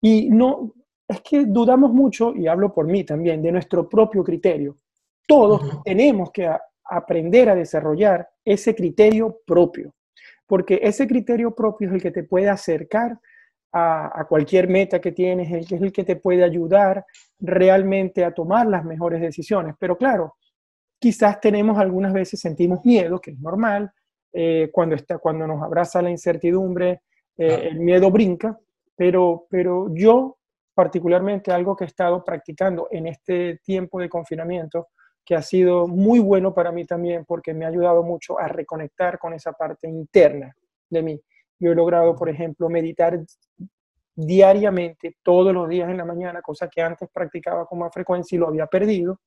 Y 0.00 0.28
no, 0.30 0.74
es 1.06 1.20
que 1.20 1.44
dudamos 1.46 1.92
mucho, 1.92 2.34
y 2.34 2.48
hablo 2.48 2.74
por 2.74 2.86
mí 2.86 3.04
también, 3.04 3.40
de 3.40 3.52
nuestro 3.52 3.88
propio 3.88 4.24
criterio. 4.24 4.76
Todos 5.26 5.82
tenemos 5.84 6.30
que 6.32 6.50
aprender 6.84 7.48
a 7.48 7.54
desarrollar 7.54 8.28
ese 8.44 8.74
criterio 8.74 9.40
propio, 9.46 9.94
porque 10.46 10.80
ese 10.82 11.06
criterio 11.06 11.54
propio 11.54 11.88
es 11.88 11.94
el 11.94 12.02
que 12.02 12.10
te 12.10 12.24
puede 12.24 12.48
acercar 12.48 13.18
a, 13.72 14.20
a, 14.20 14.24
cualquier 14.26 14.68
meta 14.68 15.00
que 15.00 15.12
tienes, 15.12 15.50
el 15.50 15.66
que 15.66 15.76
es 15.76 15.82
el 15.82 15.92
que 15.92 16.04
te 16.04 16.16
puede 16.16 16.44
ayudar 16.44 17.04
realmente 17.40 18.24
a 18.24 18.32
tomar 18.32 18.66
las 18.66 18.84
mejores 18.84 19.20
decisiones. 19.20 19.74
Pero 19.78 19.96
claro, 19.96 20.36
quizás 21.04 21.38
tenemos 21.38 21.76
algunas 21.76 22.14
veces, 22.14 22.40
sentimos 22.40 22.82
miedo, 22.82 23.20
que 23.20 23.32
es 23.32 23.38
normal, 23.38 23.92
eh, 24.32 24.70
cuando, 24.72 24.94
está, 24.94 25.18
cuando 25.18 25.46
nos 25.46 25.62
abraza 25.62 26.00
la 26.00 26.08
incertidumbre, 26.08 27.02
eh, 27.36 27.68
el 27.72 27.78
miedo 27.78 28.10
brinca, 28.10 28.58
pero, 28.96 29.44
pero 29.50 29.88
yo 29.92 30.38
particularmente 30.72 31.52
algo 31.52 31.76
que 31.76 31.84
he 31.84 31.86
estado 31.86 32.24
practicando 32.24 32.88
en 32.90 33.06
este 33.06 33.60
tiempo 33.62 34.00
de 34.00 34.08
confinamiento, 34.08 34.88
que 35.22 35.34
ha 35.34 35.42
sido 35.42 35.86
muy 35.86 36.20
bueno 36.20 36.54
para 36.54 36.72
mí 36.72 36.86
también 36.86 37.26
porque 37.26 37.52
me 37.52 37.66
ha 37.66 37.68
ayudado 37.68 38.02
mucho 38.02 38.40
a 38.40 38.48
reconectar 38.48 39.18
con 39.18 39.34
esa 39.34 39.52
parte 39.52 39.86
interna 39.86 40.56
de 40.88 41.02
mí. 41.02 41.20
Yo 41.58 41.72
he 41.72 41.74
logrado, 41.74 42.16
por 42.16 42.30
ejemplo, 42.30 42.70
meditar 42.70 43.20
diariamente, 44.16 45.18
todos 45.22 45.52
los 45.52 45.68
días 45.68 45.90
en 45.90 45.98
la 45.98 46.06
mañana, 46.06 46.40
cosa 46.40 46.66
que 46.66 46.80
antes 46.80 47.10
practicaba 47.12 47.66
con 47.66 47.80
más 47.80 47.92
frecuencia 47.92 48.36
y 48.36 48.38
lo 48.38 48.48
había 48.48 48.66
perdido. 48.66 49.20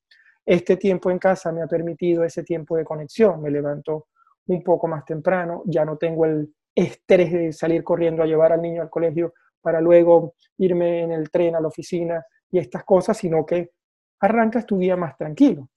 Este 0.50 0.78
tiempo 0.78 1.10
en 1.10 1.18
casa 1.18 1.52
me 1.52 1.60
ha 1.60 1.66
permitido 1.66 2.24
ese 2.24 2.42
tiempo 2.42 2.74
de 2.74 2.82
conexión. 2.82 3.42
Me 3.42 3.50
levanto 3.50 4.06
un 4.46 4.62
poco 4.62 4.88
más 4.88 5.04
temprano, 5.04 5.62
ya 5.66 5.84
no 5.84 5.98
tengo 5.98 6.24
el 6.24 6.54
estrés 6.74 7.30
de 7.30 7.52
salir 7.52 7.84
corriendo 7.84 8.22
a 8.22 8.26
llevar 8.26 8.54
al 8.54 8.62
niño 8.62 8.80
al 8.80 8.88
colegio 8.88 9.34
para 9.60 9.78
luego 9.82 10.36
irme 10.56 11.02
en 11.02 11.12
el 11.12 11.30
tren 11.30 11.54
a 11.54 11.60
la 11.60 11.68
oficina 11.68 12.24
y 12.50 12.58
estas 12.60 12.82
cosas, 12.84 13.18
sino 13.18 13.44
que 13.44 13.72
arrancas 14.20 14.64
tu 14.64 14.78
día 14.78 14.96
más 14.96 15.18
tranquilo. 15.18 15.68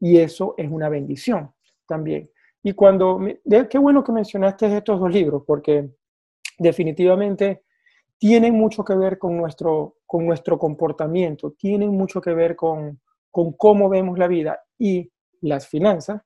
Y 0.00 0.18
eso 0.18 0.54
es 0.56 0.68
una 0.68 0.88
bendición 0.88 1.52
también. 1.86 2.28
Y 2.64 2.72
cuando, 2.72 3.20
qué 3.70 3.78
bueno 3.78 4.02
que 4.02 4.10
mencionaste 4.10 4.76
estos 4.76 4.98
dos 4.98 5.12
libros, 5.12 5.44
porque 5.46 5.88
definitivamente 6.58 7.62
tienen 8.18 8.54
mucho 8.54 8.84
que 8.84 8.96
ver 8.96 9.18
con 9.18 9.36
nuestro, 9.36 9.98
con 10.04 10.26
nuestro 10.26 10.58
comportamiento, 10.58 11.52
tienen 11.52 11.90
mucho 11.90 12.20
que 12.20 12.34
ver 12.34 12.56
con, 12.56 12.98
con 13.36 13.52
cómo 13.52 13.90
vemos 13.90 14.18
la 14.18 14.28
vida 14.28 14.58
y 14.78 15.12
las 15.42 15.68
finanzas 15.68 16.22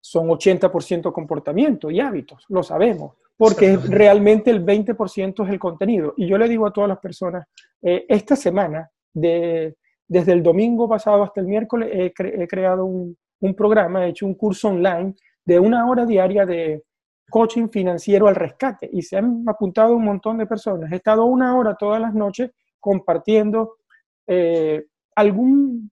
son 0.00 0.28
80% 0.28 1.12
comportamiento 1.12 1.90
y 1.90 2.00
hábitos, 2.00 2.46
lo 2.48 2.62
sabemos, 2.62 3.16
porque 3.36 3.76
realmente 3.76 4.50
el 4.50 4.64
20% 4.64 5.44
es 5.44 5.50
el 5.50 5.58
contenido. 5.58 6.14
Y 6.16 6.26
yo 6.26 6.38
le 6.38 6.48
digo 6.48 6.66
a 6.66 6.72
todas 6.72 6.88
las 6.88 7.00
personas, 7.00 7.46
eh, 7.82 8.06
esta 8.08 8.34
semana, 8.34 8.90
de, 9.12 9.76
desde 10.08 10.32
el 10.32 10.42
domingo 10.42 10.88
pasado 10.88 11.22
hasta 11.22 11.42
el 11.42 11.48
miércoles, 11.48 11.90
he, 11.92 12.46
creado 12.48 12.86
un, 12.86 13.14
un, 13.40 13.54
programa, 13.54 14.06
he 14.06 14.08
hecho 14.08 14.24
un 14.24 14.34
curso 14.34 14.68
online 14.68 15.14
de 15.44 15.60
una 15.60 15.86
hora 15.86 16.06
diaria 16.06 16.46
de 16.46 16.82
coaching 17.28 17.68
financiero 17.68 18.26
al 18.26 18.36
rescate 18.36 18.88
y 18.90 19.02
se 19.02 19.18
han 19.18 19.44
apuntado 19.46 19.94
un 19.94 20.06
montón 20.06 20.38
de 20.38 20.46
personas. 20.46 20.90
He 20.92 20.96
estado 20.96 21.26
una 21.26 21.54
hora 21.58 21.74
todas 21.74 22.00
las 22.00 22.14
noches 22.14 22.52
compartiendo 22.80 23.76
eh, 24.26 24.86
algún 25.14 25.91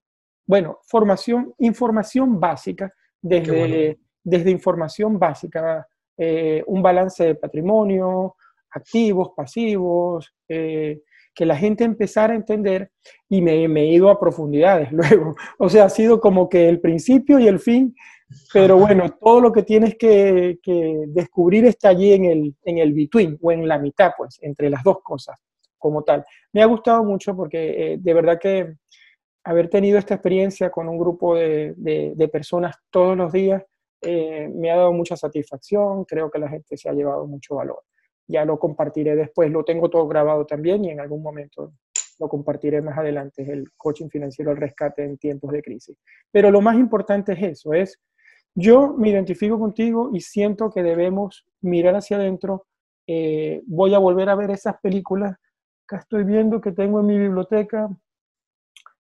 bueno, 0.50 0.80
formación, 0.82 1.54
información 1.58 2.40
básica, 2.40 2.92
desde, 3.22 4.00
desde 4.24 4.50
información 4.50 5.16
básica, 5.16 5.86
eh, 6.18 6.64
un 6.66 6.82
balance 6.82 7.22
de 7.22 7.34
patrimonio, 7.36 8.34
activos, 8.72 9.30
pasivos, 9.36 10.34
eh, 10.48 11.02
que 11.32 11.46
la 11.46 11.54
gente 11.54 11.84
empezara 11.84 12.32
a 12.32 12.36
entender 12.36 12.90
y 13.28 13.40
me, 13.42 13.64
he 13.64 13.92
ido 13.92 14.10
a 14.10 14.18
profundidades 14.18 14.90
luego. 14.92 15.36
O 15.56 15.68
sea, 15.68 15.84
ha 15.84 15.88
sido 15.88 16.20
como 16.20 16.48
que 16.48 16.68
el 16.68 16.80
principio 16.80 17.38
y 17.38 17.46
el 17.46 17.60
fin, 17.60 17.94
pero 18.52 18.76
bueno, 18.76 19.08
todo 19.20 19.40
lo 19.40 19.52
que 19.52 19.62
tienes 19.62 19.94
que, 19.96 20.58
descubrir 21.10 21.64
está 21.64 21.90
allí 21.90 22.12
en 22.12 22.24
el, 22.24 22.56
en 22.64 22.78
el 22.78 22.92
between 22.92 23.38
o 23.40 23.52
en 23.52 23.68
la 23.68 23.78
mitad, 23.78 24.14
pues, 24.18 24.40
entre 24.42 24.68
las 24.68 24.82
dos 24.82 24.96
cosas 25.00 25.38
como 25.78 26.02
tal. 26.02 26.24
Me 26.52 26.60
ha 26.60 26.66
gustado 26.66 27.04
mucho 27.04 27.36
porque 27.36 27.92
eh, 27.92 27.98
de 28.00 28.14
verdad 28.14 28.36
que 28.40 28.74
haber 29.44 29.68
tenido 29.68 29.98
esta 29.98 30.14
experiencia 30.14 30.70
con 30.70 30.88
un 30.88 30.98
grupo 30.98 31.34
de, 31.34 32.30
personas 32.32 32.76
todos 32.90 33.16
los 33.16 33.32
días 33.32 33.62
eh, 34.02 34.48
me 34.48 34.70
ha 34.70 34.76
dado 34.76 34.92
mucha 34.92 35.16
satisfacción, 35.16 36.04
creo 36.04 36.30
que 36.30 36.38
la 36.38 36.48
gente 36.48 36.76
se 36.76 36.88
ha 36.88 36.92
llevado 36.92 37.26
mucho 37.26 37.56
valor. 37.56 37.82
Ya 38.26 38.44
lo 38.44 38.58
compartiré 38.58 39.16
después, 39.16 39.50
lo 39.50 39.64
tengo 39.64 39.90
todo 39.90 40.06
grabado 40.06 40.46
también 40.46 40.84
y 40.84 40.90
en 40.90 41.00
algún 41.00 41.22
momento 41.22 41.72
lo 42.18 42.28
compartiré 42.28 42.82
más 42.82 42.96
adelante, 42.98 43.50
el 43.50 43.72
coaching 43.76 44.08
financiero 44.08 44.50
al 44.50 44.58
rescate 44.58 45.02
en 45.04 45.16
tiempos 45.16 45.52
de 45.52 45.62
crisis. 45.62 45.96
Pero 46.30 46.50
lo 46.50 46.60
más 46.60 46.76
importante 46.76 47.32
es 47.32 47.42
eso, 47.42 47.72
es 47.72 47.98
yo 48.54 48.94
me 48.96 49.10
identifico 49.10 49.58
contigo 49.58 50.10
y 50.12 50.20
siento 50.20 50.70
que 50.70 50.82
debemos 50.82 51.46
mirar 51.60 51.94
hacia 51.94 52.16
adentro. 52.16 52.66
Eh, 53.06 53.62
voy 53.66 53.94
a 53.94 53.98
volver 53.98 54.28
a 54.28 54.34
ver 54.34 54.50
esas 54.50 54.78
películas. 54.80 55.36
Acá 55.84 55.98
estoy 55.98 56.24
viendo 56.24 56.60
que 56.60 56.72
tengo 56.72 57.00
en 57.00 57.06
mi 57.06 57.18
biblioteca 57.18 57.88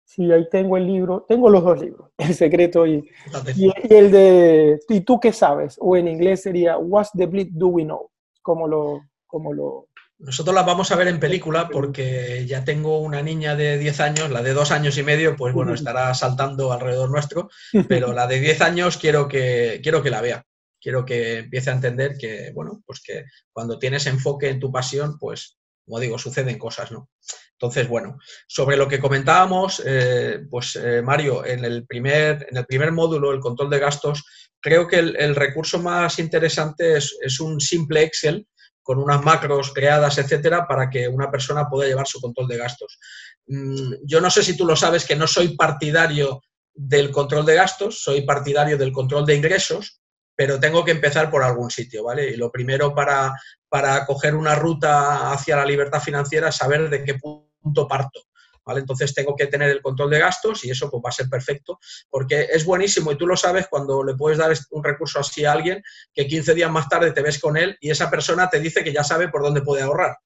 Sí, 0.08 0.32
ahí 0.32 0.48
tengo 0.50 0.78
el 0.78 0.88
libro, 0.88 1.26
tengo 1.28 1.50
los 1.50 1.62
dos 1.62 1.82
libros, 1.82 2.12
El 2.18 2.34
secreto 2.34 2.88
y, 2.88 3.10
y, 3.58 3.94
el 3.94 4.10
de 4.10 4.80
¿Y 4.88 5.02
tú 5.02 5.20
qué 5.20 5.34
sabes? 5.34 5.76
O 5.82 5.98
en 5.98 6.08
inglés 6.08 6.44
sería 6.44 6.78
What's 6.78 7.12
the 7.12 7.26
bleed 7.26 7.50
do 7.52 7.68
we 7.68 7.84
know? 7.84 8.10
Como 8.42 8.70
lo, 8.70 9.02
como 9.26 9.52
lo... 9.52 9.90
Nosotros 10.18 10.56
las 10.56 10.66
vamos 10.66 10.90
a 10.92 10.96
ver 10.96 11.10
en 11.10 11.20
película 11.20 11.68
porque 11.68 12.46
ya 12.48 12.64
tengo 12.64 13.00
una 13.00 13.22
niña 13.22 13.58
de 13.58 13.78
10 13.78 14.00
años, 14.00 14.32
la 14.32 14.42
de 14.42 14.54
2 14.54 14.72
años 14.72 14.98
y 14.98 15.04
medio, 15.04 15.36
pues 15.36 15.54
bueno, 15.54 15.74
estará 15.74 16.14
saltando 16.14 16.72
alrededor 16.72 17.12
nuestro, 17.12 17.50
pero 17.90 18.14
la 18.14 18.28
de 18.28 18.40
10 18.40 18.62
años 18.62 18.98
quiero 18.98 19.28
que, 19.28 19.82
quiero 19.84 20.02
que 20.02 20.10
la 20.10 20.22
vea. 20.22 20.46
Quiero 20.80 21.04
que 21.04 21.40
empiece 21.40 21.70
a 21.70 21.74
entender 21.74 22.18
que, 22.18 22.52
bueno, 22.54 22.82
pues 22.86 23.02
que 23.04 23.26
cuando 23.52 23.78
tienes 23.78 24.08
enfoque 24.08 24.50
en 24.50 24.60
tu 24.60 24.72
pasión, 24.72 25.20
pues, 25.20 25.58
como 25.88 26.02
digo, 26.02 26.18
suceden 26.18 26.60
cosas, 26.60 26.92
¿no? 26.92 27.10
Entonces, 27.54 27.88
bueno, 27.88 28.18
sobre 28.46 28.76
lo 28.76 28.90
que 28.90 29.00
comentábamos, 29.00 29.82
eh, 29.86 30.42
pues 30.50 30.76
eh, 30.76 31.02
Mario, 31.02 31.46
en 31.46 31.64
el, 31.64 31.88
primer, 31.88 32.46
en 32.52 32.58
el 32.58 32.66
primer 32.66 32.92
módulo, 32.92 33.32
el 33.32 33.40
control 33.40 33.70
de 33.70 33.80
gastos, 33.80 34.24
creo 34.60 34.86
que 34.86 35.00
el, 35.00 35.36
recurso 35.36 35.80
más 35.80 36.20
interesante 36.20 36.98
es, 36.98 37.40
un 37.40 37.62
simple 37.62 38.04
Excel 38.04 38.46
con 38.84 39.00
unas 39.00 39.24
macros 39.24 39.74
creadas, 39.74 40.18
etcétera, 40.18 40.68
para 40.68 40.90
que 40.90 41.08
una 41.08 41.32
persona 41.32 41.70
pueda 41.70 41.88
llevar 41.88 42.06
su 42.06 42.20
control 42.20 42.50
de 42.50 42.58
gastos. 42.58 43.00
Mm, 43.48 43.94
yo 44.04 44.20
no 44.20 44.30
sé 44.30 44.44
si 44.44 44.58
tú 44.58 44.66
lo 44.66 44.76
sabes 44.76 45.06
que 45.06 45.16
no 45.16 45.26
soy 45.26 45.56
partidario 45.56 46.42
del 46.74 47.12
control 47.12 47.46
de 47.46 47.56
gastos, 47.56 48.04
soy 48.04 48.22
partidario 48.22 48.78
del 48.78 48.92
control 48.92 49.26
de 49.26 49.36
ingresos, 49.36 50.02
pero 50.38 50.60
tengo 50.60 50.86
que 50.86 50.92
empezar 50.92 51.32
por 51.32 51.44
algún 51.44 51.72
sitio, 51.72 52.04
¿vale? 52.04 52.30
Y 52.30 52.38
lo 52.38 52.52
primero 52.52 52.94
para, 52.94 53.34
para 53.68 54.06
coger 54.06 54.36
una 54.36 54.54
ruta 54.54 55.32
hacia 55.32 55.56
la 55.56 55.66
libertad 55.66 56.00
financiera 56.00 56.50
es 56.50 56.56
saber 56.56 56.92
de 56.92 57.04
qué 57.04 57.16
punto 57.16 57.88
parto. 57.88 58.22
¿Vale? 58.64 58.82
Entonces 58.82 59.14
tengo 59.14 59.34
que 59.34 59.48
tener 59.48 59.70
el 59.70 59.82
control 59.82 60.10
de 60.10 60.20
gastos 60.20 60.66
y 60.66 60.70
eso 60.70 60.92
pues, 60.92 61.02
va 61.04 61.10
a 61.10 61.14
ser 61.14 61.30
perfecto, 61.30 61.80
porque 62.10 62.50
es 62.52 62.66
buenísimo 62.66 63.14
y 63.14 63.18
tú 63.18 63.26
lo 63.26 63.38
sabes 63.38 63.68
cuando 63.70 64.04
le 64.04 64.14
puedes 64.14 64.38
dar 64.38 64.54
un 64.72 64.84
recurso 64.84 65.22
así 65.22 65.46
a 65.46 65.54
alguien 65.54 65.82
que 66.14 66.28
15 66.28 66.54
días 66.54 66.70
más 66.70 66.90
tarde 66.90 67.14
te 67.14 67.22
ves 67.22 67.40
con 67.40 67.56
él 67.56 67.78
y 67.80 67.92
esa 67.92 68.10
persona 68.10 68.50
te 68.50 68.60
dice 68.60 68.84
que 68.84 68.92
ya 68.92 69.06
sabe 69.06 69.30
por 69.30 69.42
dónde 69.42 69.62
puede 69.62 69.84
ahorrar. 69.84 70.18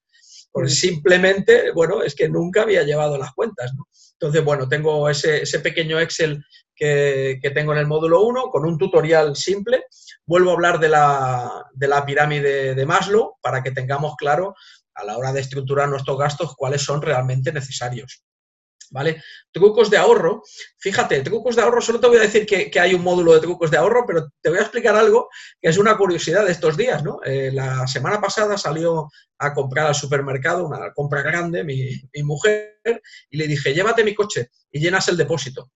Pues 0.50 0.78
simplemente, 0.78 1.70
bueno, 1.72 2.02
es 2.02 2.16
que 2.16 2.28
nunca 2.28 2.62
había 2.62 2.82
llevado 2.82 3.16
las 3.16 3.32
cuentas. 3.32 3.72
Entonces, 4.22 4.44
bueno, 4.44 4.68
tengo 4.68 5.08
ese, 5.08 5.58
pequeño 5.60 5.98
Excel 5.98 6.44
que, 6.74 7.38
tengo 7.54 7.72
en 7.72 7.78
el 7.78 7.86
módulo 7.86 8.22
1 8.22 8.50
con 8.50 8.64
un 8.64 8.78
tutorial 8.78 9.36
simple. 9.36 9.84
Vuelvo 10.26 10.50
a 10.50 10.54
hablar 10.54 10.80
de 10.80 10.88
la, 10.88 11.64
de 11.72 11.88
la 11.88 12.04
pirámide 12.04 12.74
de 12.74 12.86
Maslow 12.86 13.36
para 13.40 13.62
que 13.62 13.70
tengamos 13.70 14.14
claro 14.16 14.54
a 14.94 15.04
la 15.04 15.16
hora 15.16 15.32
de 15.32 15.40
estructurar 15.40 15.88
nuestros 15.88 16.18
gastos 16.18 16.54
cuáles 16.56 16.82
son 16.82 17.02
realmente 17.02 17.52
necesarios. 17.52 18.24
¿vale? 18.92 19.22
Trucos 19.50 19.90
de 19.90 19.96
ahorro. 19.96 20.42
Fíjate, 20.78 21.20
trucos 21.22 21.56
de 21.56 21.62
ahorro, 21.62 21.80
solo 21.80 21.98
te 21.98 22.06
voy 22.06 22.18
a 22.18 22.22
decir 22.22 22.46
que, 22.46 22.70
hay 22.78 22.94
un 22.94 23.02
módulo 23.02 23.32
de 23.32 23.40
trucos 23.40 23.70
de 23.70 23.78
ahorro, 23.78 24.04
pero 24.06 24.30
te 24.40 24.50
voy 24.50 24.58
a 24.58 24.62
explicar 24.62 24.94
algo 24.94 25.28
que 25.60 25.70
es 25.70 25.78
una 25.78 25.96
curiosidad 25.96 26.44
de 26.44 26.52
estos 26.52 26.76
días, 26.76 27.02
¿no? 27.02 27.20
Eh, 27.24 27.50
la 27.52 27.86
semana 27.86 28.20
pasada 28.20 28.56
salió 28.56 29.08
a 29.38 29.52
comprar 29.54 29.86
al 29.86 29.94
supermercado, 29.94 30.66
una 30.66 30.92
compra 30.92 31.22
grande, 31.22 31.64
mi, 31.64 31.90
mi 32.14 32.22
mujer, 32.22 32.80
y 33.30 33.38
le 33.38 33.48
dije, 33.48 33.74
llévate 33.74 34.04
mi 34.04 34.14
coche 34.14 34.50
y 34.70 34.78
llenas 34.78 35.08
el 35.08 35.16
depósito. 35.16 35.70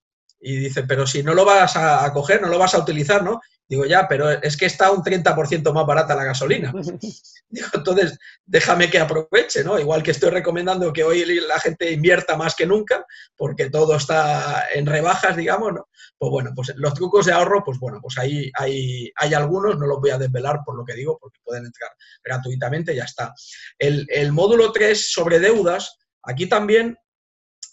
Y 0.48 0.56
dice, 0.59 0.85
pero 0.85 1.06
si 1.06 1.24
no 1.24 1.35
lo 1.35 1.44
vas 1.44 1.74
a 1.76 2.12
coger, 2.12 2.40
no 2.40 2.48
lo 2.48 2.59
vas 2.59 2.74
a 2.74 2.78
utilizar, 2.78 3.24
¿no? 3.24 3.40
Digo, 3.68 3.85
ya, 3.85 4.06
pero 4.06 4.30
es 4.30 4.56
que 4.56 4.66
está 4.66 4.92
un 4.92 5.02
30% 5.02 5.72
más 5.72 5.87
barata 5.87 6.14
la 6.14 6.22
gasolina. 6.22 6.72
Digo, 7.48 7.68
entonces, 7.74 8.16
déjame 8.44 8.88
que 8.88 9.00
aproveche, 9.00 9.64
¿no? 9.64 9.78
Igual 9.78 10.04
que 10.04 10.12
estoy 10.12 10.30
recomendando 10.30 10.92
que 10.92 11.02
hoy 11.02 11.24
la 11.40 11.59
gente 11.59 11.90
invierta 11.90 12.37
más 12.37 12.54
que 12.54 12.64
nunca, 12.64 13.04
porque 13.37 13.68
todo 13.68 13.96
está 13.96 14.66
en 14.72 14.87
rebajas, 14.87 15.37
digamos, 15.37 15.72
¿no? 15.72 15.88
Pues 16.16 16.30
bueno, 16.30 16.52
pues 16.54 16.72
los 16.76 16.94
trucos 16.94 17.26
de 17.26 17.32
ahorro, 17.32 17.64
pues 17.64 17.80
bueno, 17.80 17.98
pues 18.00 18.16
ahí 18.18 18.50
hay, 18.54 19.11
hay 19.16 19.35
algunos, 19.35 19.76
no 19.76 19.87
los 19.87 20.00
voy 20.00 20.11
a 20.11 20.18
desvelar 20.18 20.61
por 20.64 20.76
lo 20.76 20.85
que 20.85 20.94
digo, 20.94 21.18
porque 21.20 21.40
pueden 21.42 21.66
entrar 21.66 21.90
gratuitamente, 22.22 22.94
ya 22.94 23.04
está. 23.04 23.35
El, 23.78 24.06
el 24.11 24.30
módulo 24.30 24.70
3 24.70 25.11
sobre 25.11 25.40
deudas, 25.40 25.98
aquí 26.22 26.46
también 26.46 26.96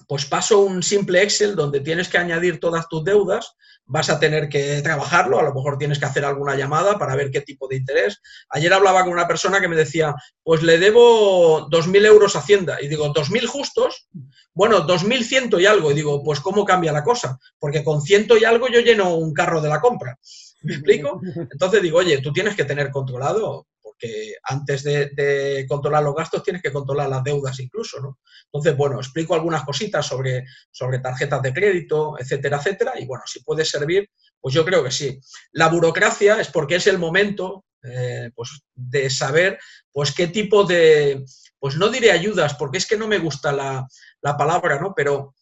pues 0.08 0.26
paso 0.26 0.60
un 0.60 0.84
simple 0.84 1.22
Excel 1.22 1.56
donde 1.56 1.80
tienes 1.80 2.10
que 2.10 2.18
añadir 2.18 2.60
todas 2.60 2.88
tus 2.88 3.04
deudas, 3.04 3.56
vas 3.86 4.10
a 4.10 4.20
tener 4.20 4.50
que 4.50 4.82
trabajarlo, 4.82 5.40
a 5.40 5.44
lo 5.44 5.54
mejor 5.54 5.78
tienes 5.78 6.00
que 6.00 6.06
hacer 6.06 6.24
alguna 6.26 6.56
llamada 6.56 6.98
para 6.98 7.16
ver 7.16 7.32
qué 7.32 7.42
tipo 7.42 7.68
de 7.68 7.78
interés. 7.78 8.22
Ayer 8.50 8.74
hablaba 8.74 9.04
con 9.04 9.12
una 9.12 9.28
persona 9.28 9.60
que 9.60 9.68
me 9.68 9.76
decía, 9.76 10.16
pues 10.42 10.64
le 10.64 10.78
debo 10.78 11.70
2.000 11.70 12.06
euros 12.06 12.36
a 12.36 12.40
Hacienda. 12.40 12.82
Y 12.82 12.88
digo, 12.88 13.14
¿2.000 13.14 13.46
justos? 13.46 14.08
Bueno, 14.54 14.88
2.100 14.88 15.60
y 15.60 15.66
algo. 15.66 15.92
Y 15.92 15.96
digo, 15.96 16.24
pues 16.24 16.40
¿cómo 16.40 16.66
cambia 16.66 16.92
la 16.92 17.04
cosa? 17.04 17.38
Porque 17.60 17.84
con 17.84 18.02
ciento 18.02 18.38
y 18.38 18.46
algo 18.46 18.68
yo 18.70 18.80
lleno 18.80 19.16
un 19.16 19.34
carro 19.34 19.62
de 19.62 19.70
la 19.70 19.82
compra. 19.82 20.18
¿Me 20.62 20.76
explico? 20.76 21.20
Entonces 21.52 21.82
digo, 21.82 22.00
oye, 22.00 22.22
tú 22.22 22.32
tienes 22.32 22.56
que 22.56 22.66
tener 22.66 22.90
controlado 22.90 23.68
porque 23.94 24.36
antes 24.44 24.84
de, 24.84 25.66
controlar 25.68 26.04
los 26.04 26.16
gastos 26.16 26.44
tienes 26.44 26.62
que 26.62 26.72
controlar 26.72 27.10
las 27.10 27.24
deudas 27.24 27.60
incluso, 27.60 28.00
¿no? 28.00 28.20
Entonces, 28.46 28.76
bueno, 28.76 28.98
explico 28.98 29.34
algunas 29.34 29.64
cositas 29.64 30.06
sobre, 30.06 30.46
sobre 30.72 31.00
tarjetas 31.00 31.42
de 31.42 31.54
crédito, 31.54 32.16
etcétera, 32.20 32.58
etcétera, 32.58 32.94
y 33.00 33.06
bueno, 33.06 33.24
si 33.26 33.44
puede 33.44 33.66
servir, 33.66 34.10
pues 34.40 34.54
yo 34.54 34.66
creo 34.66 34.84
que 34.84 34.92
sí. 34.92 35.20
La 35.52 35.70
burocracia 35.70 36.40
es 36.40 36.50
porque 36.50 36.76
es 36.76 36.88
el 36.88 36.98
momento 36.98 37.66
eh, 37.84 38.32
pues, 38.36 38.64
de 38.74 39.10
saber 39.10 39.60
pues 39.92 40.14
qué 40.14 40.28
tipo 40.28 40.64
de, 40.64 41.24
pues 41.60 41.76
no 41.78 41.90
diré 41.90 42.12
ayudas, 42.12 42.56
porque 42.56 42.78
es 42.78 42.88
que 42.88 42.98
no 42.98 43.08
me 43.08 43.20
gusta 43.20 43.52
la, 43.52 43.88
la 44.22 44.38
palabra, 44.38 44.80
¿no? 44.80 44.94
Pero 44.96 45.36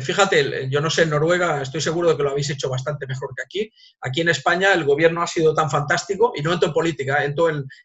Fíjate, 0.00 0.70
yo 0.70 0.80
no 0.80 0.88
sé, 0.88 1.02
en 1.02 1.10
Noruega 1.10 1.60
estoy 1.60 1.80
seguro 1.80 2.08
de 2.08 2.16
que 2.16 2.22
lo 2.22 2.30
habéis 2.30 2.48
hecho 2.48 2.70
bastante 2.70 3.06
mejor 3.06 3.30
que 3.36 3.42
aquí. 3.42 3.72
Aquí 4.00 4.22
en 4.22 4.30
España 4.30 4.72
el 4.72 4.84
gobierno 4.84 5.22
ha 5.22 5.26
sido 5.26 5.54
tan 5.54 5.70
fantástico, 5.70 6.32
y 6.34 6.42
no 6.42 6.52
entro 6.52 6.68
en 6.68 6.74
política, 6.74 7.24
en, 7.24 7.34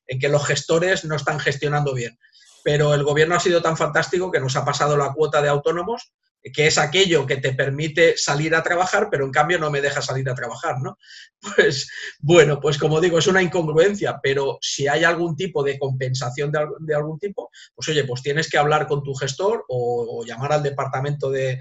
en 0.08 0.20
que 0.20 0.30
los 0.30 0.46
gestores 0.46 1.04
no 1.04 1.16
están 1.16 1.40
gestionando 1.40 1.94
bien. 1.94 2.18
Pero 2.64 2.94
el 2.94 3.04
gobierno 3.04 3.36
ha 3.36 3.40
sido 3.40 3.62
tan 3.62 3.76
fantástico 3.76 4.32
que 4.32 4.40
nos 4.40 4.56
ha 4.56 4.64
pasado 4.64 4.96
la 4.96 5.12
cuota 5.12 5.42
de 5.42 5.50
autónomos 5.50 6.14
que 6.42 6.68
es 6.68 6.78
aquello 6.78 7.28
que 7.28 7.38
te 7.38 7.54
permite 7.54 8.18
salir 8.18 8.56
a 8.56 8.64
trabajar, 8.64 9.10
pero 9.12 9.26
en 9.26 9.32
cambio 9.32 9.60
no 9.60 9.70
me 9.70 9.82
deja 9.82 10.02
salir 10.02 10.28
a 10.30 10.36
trabajar, 10.36 10.80
¿no? 10.82 10.98
Pues 11.56 11.90
bueno, 12.20 12.60
pues 12.60 12.78
como 12.78 13.02
digo, 13.02 13.18
es 13.18 13.26
una 13.26 13.42
incongruencia, 13.42 14.20
pero 14.22 14.60
si 14.62 14.88
hay 14.88 15.04
algún 15.04 15.36
tipo 15.36 15.64
de 15.64 15.78
compensación 15.80 16.52
de, 16.52 16.96
algún 16.96 17.18
tipo, 17.18 17.50
pues 17.74 17.90
oye, 17.90 18.04
pues 18.04 18.22
tienes 18.22 18.48
que 18.48 18.60
hablar 18.60 18.86
con 18.86 19.02
tu 19.04 19.16
gestor 19.16 19.66
o, 19.68 20.24
llamar 20.24 20.54
al 20.54 20.62
departamento 20.62 21.32
de, 21.32 21.60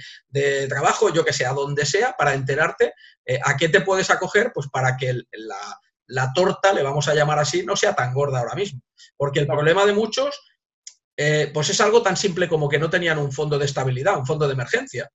trabajo, 0.69 1.13
yo 1.13 1.25
que 1.25 1.33
sé, 1.33 1.47
a 1.47 1.55
donde 1.55 1.87
sea, 1.87 2.15
para 2.19 2.35
enterarte 2.35 2.93
eh, 3.25 3.41
a 3.43 3.57
qué 3.57 3.71
te 3.71 3.81
puedes 3.81 4.11
acoger, 4.11 4.53
pues 4.55 4.69
para 4.69 4.99
que 4.99 5.23
la, 6.07 6.33
torta, 6.35 6.75
le 6.75 6.83
vamos 6.83 7.09
a 7.09 7.15
llamar 7.15 7.39
así, 7.39 7.65
no 7.65 7.75
sea 7.75 7.95
tan 7.95 8.13
gorda 8.13 8.41
ahora 8.41 8.55
mismo. 8.55 8.83
Porque 9.17 9.41
el 9.41 9.47
problema 9.47 9.87
de 9.87 9.95
muchos 9.95 10.39
eh, 11.23 11.51
pues 11.53 11.69
es 11.69 11.79
algo 11.83 12.03
tan 12.03 12.17
simple 12.17 12.49
como 12.49 12.67
que 12.67 12.79
no 12.79 12.89
tenían 12.89 13.19
un 13.19 13.31
fondo 13.31 13.59
de 13.59 13.67
estabilidad, 13.67 14.17
un 14.17 14.25
fondo 14.25 14.47
de 14.47 14.55
emergencia. 14.55 15.11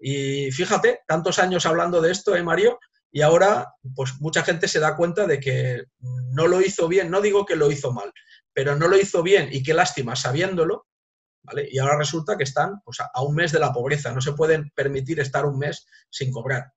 Y 0.00 0.50
fíjate, 0.50 1.02
tantos 1.06 1.38
años 1.38 1.64
hablando 1.64 2.00
de 2.00 2.10
esto, 2.10 2.34
¿eh, 2.34 2.42
Mario? 2.42 2.80
Y 3.12 3.22
ahora, 3.22 3.72
pues 3.94 4.14
mucha 4.18 4.42
gente 4.42 4.66
se 4.66 4.80
da 4.80 4.96
cuenta 4.96 5.28
de 5.28 5.38
que 5.38 5.84
no 6.00 6.48
lo 6.48 6.60
hizo 6.60 6.88
bien, 6.88 7.08
no 7.08 7.20
digo 7.20 7.46
que 7.46 7.54
lo 7.54 7.70
hizo 7.70 7.92
mal, 7.92 8.12
pero 8.52 8.74
no 8.74 8.88
lo 8.88 8.98
hizo 8.98 9.22
bien 9.22 9.48
y 9.52 9.62
qué 9.62 9.74
lástima 9.74 10.16
sabiéndolo, 10.16 10.88
¿vale? 11.44 11.68
Y 11.70 11.78
ahora 11.78 11.98
resulta 11.98 12.36
que 12.36 12.42
están 12.42 12.80
pues, 12.84 12.98
a 12.98 13.22
un 13.22 13.36
mes 13.36 13.52
de 13.52 13.60
la 13.60 13.72
pobreza, 13.72 14.10
no 14.10 14.20
se 14.20 14.32
pueden 14.32 14.72
permitir 14.74 15.20
estar 15.20 15.46
un 15.46 15.56
mes 15.56 15.86
sin 16.10 16.32
cobrar. 16.32 16.72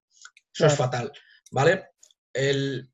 Eso 0.54 0.68
es 0.68 0.76
fatal, 0.76 1.12
¿vale? 1.50 1.88
El, 2.32 2.92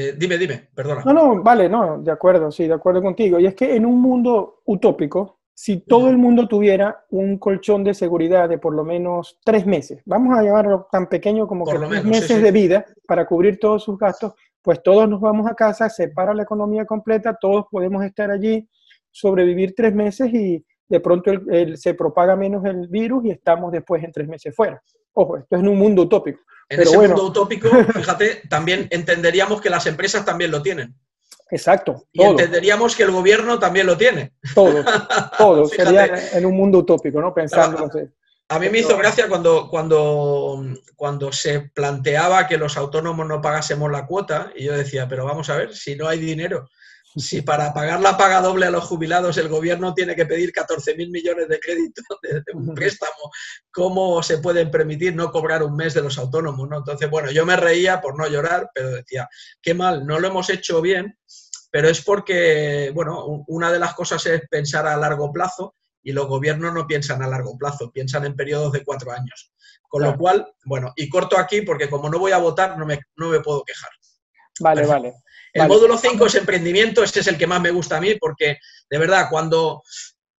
eh, 0.00 0.14
dime, 0.16 0.38
dime, 0.38 0.68
perdona. 0.72 1.02
No, 1.04 1.12
no, 1.12 1.42
vale, 1.42 1.68
no, 1.68 1.98
de 1.98 2.12
acuerdo, 2.12 2.52
sí, 2.52 2.68
de 2.68 2.74
acuerdo 2.74 3.02
contigo. 3.02 3.40
Y 3.40 3.46
es 3.46 3.54
que 3.56 3.74
en 3.74 3.84
un 3.84 4.00
mundo 4.00 4.60
utópico, 4.64 5.40
si 5.52 5.80
todo 5.80 6.08
el 6.08 6.16
mundo 6.16 6.46
tuviera 6.46 7.04
un 7.10 7.36
colchón 7.36 7.82
de 7.82 7.94
seguridad 7.94 8.48
de 8.48 8.58
por 8.58 8.74
lo 8.76 8.84
menos 8.84 9.40
tres 9.44 9.66
meses, 9.66 10.00
vamos 10.04 10.38
a 10.38 10.44
llamarlo 10.44 10.86
tan 10.92 11.08
pequeño 11.08 11.48
como 11.48 11.66
que 11.66 11.76
tres 11.76 12.04
meses 12.04 12.40
de 12.40 12.52
vida 12.52 12.86
para 13.08 13.26
cubrir 13.26 13.58
todos 13.58 13.82
sus 13.82 13.98
gastos, 13.98 14.34
pues 14.62 14.80
todos 14.84 15.08
nos 15.08 15.20
vamos 15.20 15.50
a 15.50 15.56
casa, 15.56 15.90
se 15.90 16.06
para 16.10 16.32
la 16.32 16.44
economía 16.44 16.84
completa, 16.84 17.36
todos 17.40 17.66
podemos 17.68 18.04
estar 18.04 18.30
allí, 18.30 18.68
sobrevivir 19.10 19.74
tres 19.74 19.92
meses 19.92 20.32
y 20.32 20.64
de 20.88 21.00
pronto 21.00 21.32
se 21.74 21.94
propaga 21.94 22.36
menos 22.36 22.64
el 22.64 22.86
virus 22.86 23.24
y 23.24 23.30
estamos 23.30 23.72
después 23.72 24.04
en 24.04 24.12
tres 24.12 24.28
meses 24.28 24.54
fuera. 24.54 24.80
Ojo, 25.12 25.38
esto 25.38 25.56
es 25.56 25.60
en 25.60 25.68
un 25.68 25.76
mundo 25.76 26.02
utópico. 26.02 26.38
En 26.68 26.82
ese 26.82 26.98
mundo 26.98 27.24
utópico, 27.24 27.68
fíjate, 27.92 28.42
también 28.48 28.88
entenderíamos 28.90 29.60
que 29.60 29.70
las 29.70 29.86
empresas 29.86 30.24
también 30.24 30.50
lo 30.50 30.62
tienen. 30.62 30.94
Exacto. 31.50 32.06
Y 32.12 32.22
entenderíamos 32.22 32.94
que 32.94 33.04
el 33.04 33.10
gobierno 33.10 33.58
también 33.58 33.86
lo 33.86 33.96
tiene. 33.96 34.32
Todo, 34.54 34.84
todo. 35.38 35.66
Sería 35.66 36.06
en 36.32 36.44
un 36.44 36.54
mundo 36.54 36.78
utópico, 36.78 37.20
¿no? 37.20 37.32
Pensando. 37.32 37.90
A 38.50 38.58
mí 38.58 38.70
me 38.70 38.78
hizo 38.78 38.96
gracia 38.96 39.28
cuando, 39.28 39.68
cuando, 39.68 40.62
cuando 40.96 41.32
se 41.32 41.60
planteaba 41.60 42.46
que 42.46 42.56
los 42.56 42.78
autónomos 42.78 43.26
no 43.26 43.42
pagásemos 43.42 43.90
la 43.90 44.06
cuota 44.06 44.52
y 44.56 44.64
yo 44.64 44.72
decía, 44.72 45.06
pero 45.06 45.26
vamos 45.26 45.50
a 45.50 45.56
ver, 45.56 45.74
si 45.74 45.96
no 45.96 46.08
hay 46.08 46.18
dinero, 46.18 46.70
si 47.16 47.42
para 47.42 47.72
pagar 47.72 48.00
la 48.00 48.16
paga 48.16 48.40
doble 48.40 48.66
a 48.66 48.70
los 48.70 48.84
jubilados 48.84 49.36
el 49.38 49.48
gobierno 49.48 49.94
tiene 49.94 50.14
que 50.14 50.26
pedir 50.26 50.52
14.000 50.52 51.10
millones 51.10 51.48
de 51.48 51.58
crédito 51.58 52.02
de, 52.22 52.42
un 52.54 52.74
préstamo, 52.74 53.30
¿cómo 53.70 54.22
se 54.22 54.38
pueden 54.38 54.70
permitir 54.70 55.14
no 55.14 55.30
cobrar 55.30 55.62
un 55.62 55.74
mes 55.74 55.94
de 55.94 56.02
los 56.02 56.18
autónomos? 56.18 56.68
¿no? 56.68 56.78
Entonces, 56.78 57.08
bueno, 57.10 57.30
yo 57.30 57.46
me 57.46 57.56
reía 57.56 58.00
por 58.00 58.16
no 58.16 58.28
llorar, 58.28 58.70
pero 58.74 58.90
decía, 58.90 59.28
qué 59.62 59.74
mal, 59.74 60.06
no 60.06 60.18
lo 60.18 60.28
hemos 60.28 60.50
hecho 60.50 60.80
bien, 60.80 61.18
pero 61.70 61.88
es 61.88 62.02
porque, 62.02 62.90
bueno, 62.94 63.44
una 63.46 63.70
de 63.70 63.78
las 63.78 63.94
cosas 63.94 64.24
es 64.26 64.42
pensar 64.50 64.86
a 64.86 64.96
largo 64.96 65.32
plazo 65.32 65.74
y 66.02 66.12
los 66.12 66.26
gobiernos 66.26 66.72
no 66.72 66.86
piensan 66.86 67.22
a 67.22 67.28
largo 67.28 67.56
plazo, 67.58 67.90
piensan 67.90 68.24
en 68.24 68.36
periodos 68.36 68.72
de 68.72 68.84
cuatro 68.84 69.12
años. 69.12 69.52
Con 69.88 70.02
lo 70.02 70.16
cual, 70.16 70.46
bueno, 70.66 70.92
y 70.96 71.08
corto 71.08 71.38
aquí 71.38 71.62
porque 71.62 71.88
como 71.88 72.10
no 72.10 72.18
voy 72.18 72.32
a 72.32 72.38
votar, 72.38 72.78
no 72.78 72.84
me, 72.84 73.00
no 73.16 73.30
me 73.30 73.40
puedo 73.40 73.64
quejar. 73.64 73.90
Vale, 74.60 74.86
vale. 74.86 75.14
El 75.52 75.66
módulo 75.66 75.96
5 75.96 76.26
es 76.26 76.34
emprendimiento, 76.34 77.02
ese 77.02 77.20
es 77.20 77.26
el 77.26 77.38
que 77.38 77.46
más 77.46 77.60
me 77.60 77.70
gusta 77.70 77.96
a 77.96 78.00
mí 78.00 78.14
porque, 78.16 78.58
de 78.90 78.98
verdad, 78.98 79.28
cuando, 79.30 79.82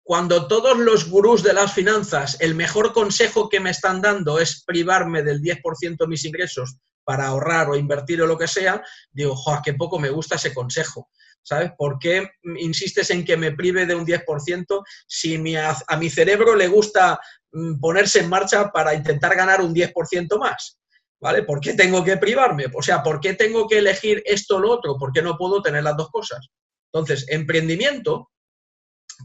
cuando 0.03 0.47
todos 0.47 0.77
los 0.77 1.09
gurús 1.09 1.43
de 1.43 1.53
las 1.53 1.73
finanzas, 1.73 2.37
el 2.39 2.55
mejor 2.55 2.93
consejo 2.93 3.49
que 3.49 3.59
me 3.59 3.71
están 3.71 4.01
dando 4.01 4.39
es 4.39 4.63
privarme 4.63 5.23
del 5.23 5.41
10% 5.41 5.97
de 5.97 6.07
mis 6.07 6.25
ingresos 6.25 6.77
para 7.03 7.27
ahorrar 7.27 7.69
o 7.69 7.75
invertir 7.75 8.21
o 8.21 8.27
lo 8.27 8.37
que 8.37 8.47
sea, 8.47 8.83
digo, 9.11 9.35
joder, 9.35 9.61
qué 9.63 9.73
poco 9.73 9.99
me 9.99 10.09
gusta 10.09 10.35
ese 10.35 10.53
consejo. 10.53 11.09
¿Sabes? 11.41 11.71
¿Por 11.77 11.97
qué 11.97 12.29
insistes 12.59 13.09
en 13.09 13.23
que 13.23 13.37
me 13.37 13.53
prive 13.53 13.85
de 13.85 13.95
un 13.95 14.05
10% 14.05 14.83
si 15.07 15.55
a, 15.55 15.75
a 15.87 15.97
mi 15.97 16.09
cerebro 16.09 16.53
le 16.53 16.67
gusta 16.67 17.19
mm, 17.51 17.79
ponerse 17.79 18.19
en 18.19 18.29
marcha 18.29 18.71
para 18.71 18.93
intentar 18.93 19.35
ganar 19.35 19.61
un 19.61 19.73
10% 19.73 20.37
más? 20.37 20.79
¿Vale? 21.21 21.43
¿Por 21.43 21.59
qué 21.59 21.73
tengo 21.73 22.03
que 22.03 22.17
privarme? 22.17 22.67
O 22.73 22.81
sea, 22.81 23.03
¿por 23.03 23.19
qué 23.19 23.33
tengo 23.33 23.67
que 23.67 23.79
elegir 23.79 24.23
esto 24.25 24.55
o 24.55 24.59
lo 24.59 24.71
otro? 24.71 24.97
¿Por 24.97 25.11
qué 25.11 25.21
no 25.21 25.37
puedo 25.37 25.61
tener 25.61 25.83
las 25.83 25.97
dos 25.97 26.09
cosas? 26.09 26.47
Entonces, 26.93 27.25
emprendimiento, 27.27 28.31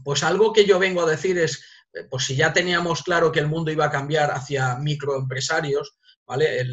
pues 0.03 0.23
algo 0.23 0.51
que 0.51 0.65
yo 0.65 0.77
vengo 0.77 1.01
a 1.01 1.09
decir 1.09 1.37
es, 1.37 1.63
eh, 1.93 2.03
pues 2.09 2.25
si 2.25 2.35
ya 2.35 2.53
teníamos 2.53 3.03
claro 3.03 3.31
que 3.31 3.39
el 3.39 3.47
mundo 3.47 3.71
iba 3.71 3.85
a 3.85 3.91
cambiar 3.91 4.31
hacia 4.31 4.75
microempresarios, 4.75 5.97
¿vale? 6.25 6.65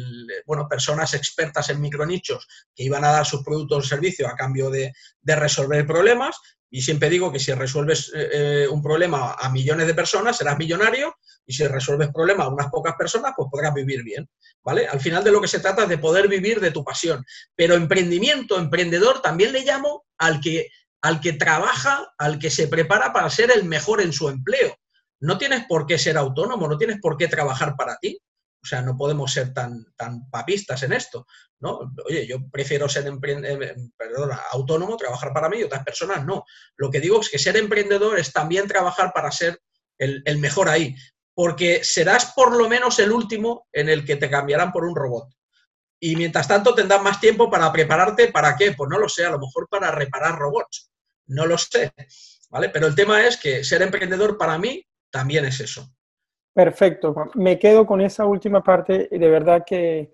bueno, 0.45 0.67
personas 0.67 1.13
expertas 1.13 1.69
en 1.69 1.79
micronichos 1.79 2.47
que 2.75 2.83
iban 2.83 3.05
a 3.05 3.11
dar 3.11 3.25
sus 3.25 3.43
productos 3.43 3.85
o 3.85 3.87
servicios 3.87 4.29
a 4.29 4.35
cambio 4.35 4.69
de, 4.69 4.91
resolver 5.23 5.85
problemas. 5.85 6.37
Y 6.69 6.81
siempre 6.81 7.09
digo 7.09 7.31
que 7.31 7.39
si 7.39 7.53
resuelves 7.53 8.11
eh, 8.15 8.29
eh, 8.33 8.67
un 8.67 8.81
problema 8.81 9.33
a 9.33 9.49
millones 9.49 9.85
de 9.85 9.93
personas, 9.93 10.37
serás 10.37 10.57
millonario, 10.57 11.15
y 11.45 11.53
si 11.53 11.67
resuelves 11.67 12.09
problemas 12.13 12.47
a 12.47 12.49
unas 12.49 12.69
pocas 12.69 12.95
personas, 12.95 13.33
pues 13.35 13.49
podrás 13.51 13.73
vivir 13.73 14.03
bien, 14.03 14.29
¿vale? 14.63 14.87
Al 14.87 14.99
final 14.99 15.23
de 15.23 15.31
lo 15.31 15.41
que 15.41 15.47
se 15.47 15.59
trata 15.59 15.83
es 15.83 15.89
de 15.89 15.97
poder 15.97 16.27
vivir 16.27 16.59
de 16.59 16.71
tu 16.71 16.83
pasión. 16.83 17.25
Pero 17.55 17.75
emprendimiento, 17.75 18.57
emprendedor, 18.57 19.21
también 19.21 19.51
le 19.51 19.63
llamo 19.63 20.05
al 20.17 20.39
que, 20.39 20.69
al 21.01 21.19
que 21.19 21.33
trabaja, 21.33 22.13
al 22.17 22.39
que 22.39 22.49
se 22.49 22.67
prepara 22.67 23.11
para 23.11 23.29
ser 23.29 23.51
el 23.51 23.65
mejor 23.65 24.01
en 24.01 24.13
su 24.13 24.29
empleo. 24.29 24.75
No 25.19 25.37
tienes 25.37 25.65
por 25.67 25.85
qué 25.85 25.97
ser 25.97 26.17
autónomo, 26.17 26.67
no 26.67 26.77
tienes 26.77 26.99
por 27.01 27.17
qué 27.17 27.27
trabajar 27.27 27.75
para 27.75 27.97
ti. 27.97 28.19
O 28.61 28.65
sea, 28.65 28.81
no 28.81 28.95
podemos 28.95 29.33
ser 29.33 29.53
tan, 29.53 29.85
tan 29.97 30.29
papistas 30.29 30.83
en 30.83 30.93
esto, 30.93 31.27
¿no? 31.59 31.91
Oye, 32.05 32.25
yo 32.25 32.37
prefiero 32.49 32.87
ser 32.87 33.05
eh, 33.07 33.75
autónomo, 34.53 34.95
trabajar 34.95 35.33
para 35.33 35.49
mí 35.49 35.57
y 35.59 35.63
otras 35.63 35.83
personas 35.83 36.25
no. 36.25 36.45
Lo 36.77 36.89
que 36.89 37.01
digo 37.01 37.19
es 37.19 37.29
que 37.29 37.39
ser 37.39 37.57
emprendedor 37.57 38.17
es 38.17 38.31
también 38.31 38.65
trabajar 38.69 39.11
para 39.13 39.29
ser 39.31 39.59
el, 39.97 40.21
el 40.25 40.37
mejor 40.37 40.69
ahí, 40.69 40.95
porque 41.33 41.83
serás 41.83 42.33
por 42.33 42.55
lo 42.55 42.69
menos 42.69 42.99
el 42.99 43.11
último 43.11 43.67
en 43.71 43.89
el 43.89 44.05
que 44.05 44.15
te 44.15 44.29
cambiarán 44.29 44.71
por 44.71 44.85
un 44.85 44.95
robot. 44.95 45.29
Y 45.99 46.15
mientras 46.15 46.47
tanto 46.47 46.75
tendrás 46.75 47.01
más 47.01 47.19
tiempo 47.19 47.49
para 47.49 47.71
prepararte, 47.71 48.31
¿para 48.31 48.55
qué? 48.55 48.73
Pues 48.73 48.89
no 48.89 48.99
lo 48.99 49.07
sé, 49.07 49.25
a 49.25 49.31
lo 49.31 49.39
mejor 49.39 49.67
para 49.69 49.89
reparar 49.89 50.37
robots. 50.37 50.91
No 51.27 51.45
lo 51.45 51.57
sé, 51.57 51.93
¿vale? 52.49 52.69
Pero 52.69 52.87
el 52.87 52.95
tema 52.95 53.25
es 53.25 53.37
que 53.37 53.63
ser 53.63 53.81
emprendedor 53.81 54.37
para 54.37 54.57
mí 54.57 54.85
también 55.09 55.45
es 55.45 55.59
eso. 55.61 55.87
Perfecto, 56.53 57.15
me 57.33 57.57
quedo 57.57 57.85
con 57.85 57.99
esa 57.99 58.25
última 58.25 58.61
parte 58.63 59.07
de 59.09 59.29
verdad 59.29 59.63
que, 59.65 60.11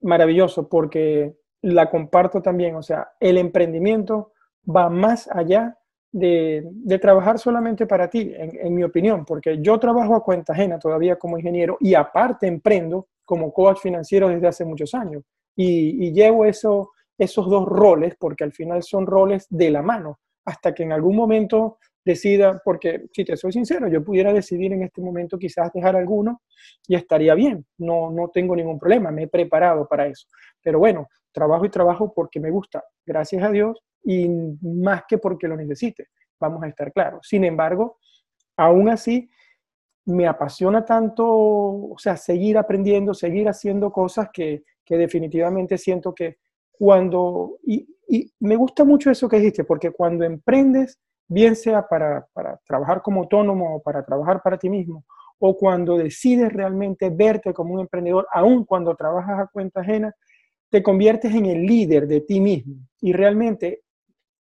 maravilloso 0.00 0.68
porque 0.68 1.34
la 1.62 1.90
comparto 1.90 2.40
también, 2.40 2.76
o 2.76 2.82
sea, 2.82 3.14
el 3.18 3.38
emprendimiento 3.38 4.32
va 4.64 4.88
más 4.90 5.28
allá 5.28 5.76
de, 6.14 6.98
trabajar 7.00 7.38
solamente 7.40 7.86
para 7.86 8.08
ti, 8.08 8.32
en, 8.36 8.72
mi 8.72 8.84
opinión, 8.84 9.24
porque 9.24 9.58
yo 9.60 9.78
trabajo 9.80 10.14
a 10.14 10.22
cuenta 10.22 10.52
ajena 10.52 10.78
todavía 10.78 11.16
como 11.16 11.36
ingeniero 11.36 11.76
y 11.80 11.94
aparte 11.94 12.46
emprendo 12.46 13.08
como 13.24 13.52
coach 13.52 13.80
financiero 13.80 14.28
desde 14.28 14.46
hace 14.46 14.64
muchos 14.64 14.94
años. 14.94 15.24
Y, 15.56 16.12
llevo 16.12 16.44
eso, 16.44 16.92
esos 17.18 17.50
dos 17.50 17.66
roles 17.66 18.14
porque 18.18 18.44
al 18.44 18.52
final 18.52 18.82
son 18.84 19.06
roles 19.06 19.46
de 19.50 19.70
la 19.70 19.82
mano, 19.82 20.20
hasta 20.44 20.72
que 20.72 20.84
en 20.84 20.92
algún 20.92 21.16
momento 21.16 21.78
decida, 22.04 22.60
porque 22.64 23.06
si 23.12 23.24
te 23.24 23.36
soy 23.36 23.52
sincero, 23.52 23.88
yo 23.88 24.04
pudiera 24.04 24.32
decidir 24.32 24.72
en 24.72 24.82
este 24.82 25.00
momento 25.00 25.38
quizás 25.38 25.72
dejar 25.72 25.96
alguno 25.96 26.42
y 26.86 26.94
estaría 26.94 27.34
bien, 27.34 27.64
no, 27.78 28.10
no 28.10 28.28
tengo 28.28 28.54
ningún 28.54 28.78
problema, 28.78 29.10
me 29.10 29.24
he 29.24 29.28
preparado 29.28 29.86
para 29.88 30.06
eso. 30.06 30.26
Pero 30.62 30.78
bueno, 30.78 31.08
trabajo 31.32 31.64
y 31.64 31.70
trabajo 31.70 32.12
porque 32.14 32.40
me 32.40 32.50
gusta, 32.50 32.84
gracias 33.06 33.42
a 33.42 33.50
Dios, 33.50 33.82
y 34.02 34.28
más 34.60 35.04
que 35.08 35.18
porque 35.18 35.48
lo 35.48 35.56
necesite, 35.56 36.08
vamos 36.38 36.62
a 36.62 36.68
estar 36.68 36.92
claros. 36.92 37.26
Sin 37.26 37.44
embargo, 37.44 37.98
aún 38.56 38.90
así, 38.90 39.28
me 40.06 40.26
apasiona 40.26 40.84
tanto, 40.84 41.26
o 41.26 41.96
sea, 41.96 42.16
seguir 42.16 42.58
aprendiendo, 42.58 43.14
seguir 43.14 43.48
haciendo 43.48 43.90
cosas 43.90 44.28
que, 44.30 44.62
que 44.84 44.98
definitivamente 44.98 45.78
siento 45.78 46.14
que 46.14 46.36
cuando, 46.70 47.58
y, 47.62 47.86
y 48.08 48.30
me 48.40 48.56
gusta 48.56 48.84
mucho 48.84 49.10
eso 49.10 49.28
que 49.28 49.38
dijiste, 49.38 49.64
porque 49.64 49.92
cuando 49.92 50.24
emprendes, 50.24 50.98
bien 51.28 51.56
sea 51.56 51.86
para, 51.86 52.26
trabajar 52.66 53.02
como 53.02 53.22
autónomo 53.22 53.76
o 53.76 53.82
para 53.82 54.04
trabajar 54.04 54.42
para 54.42 54.58
ti 54.58 54.68
mismo, 54.68 55.04
o 55.38 55.56
cuando 55.56 55.96
decides 55.96 56.52
realmente 56.52 57.10
verte 57.10 57.52
como 57.52 57.74
un 57.74 57.80
emprendedor, 57.80 58.26
aun 58.32 58.64
cuando 58.64 58.94
trabajas 58.94 59.40
a 59.40 59.46
cuenta 59.46 59.80
ajena, 59.80 60.14
te 60.70 60.82
conviertes 60.82 61.34
en 61.34 61.46
el 61.46 61.62
líder 61.62 62.06
de 62.06 62.20
ti 62.20 62.40
mismo 62.40 62.76
y 63.00 63.12
realmente 63.12 63.82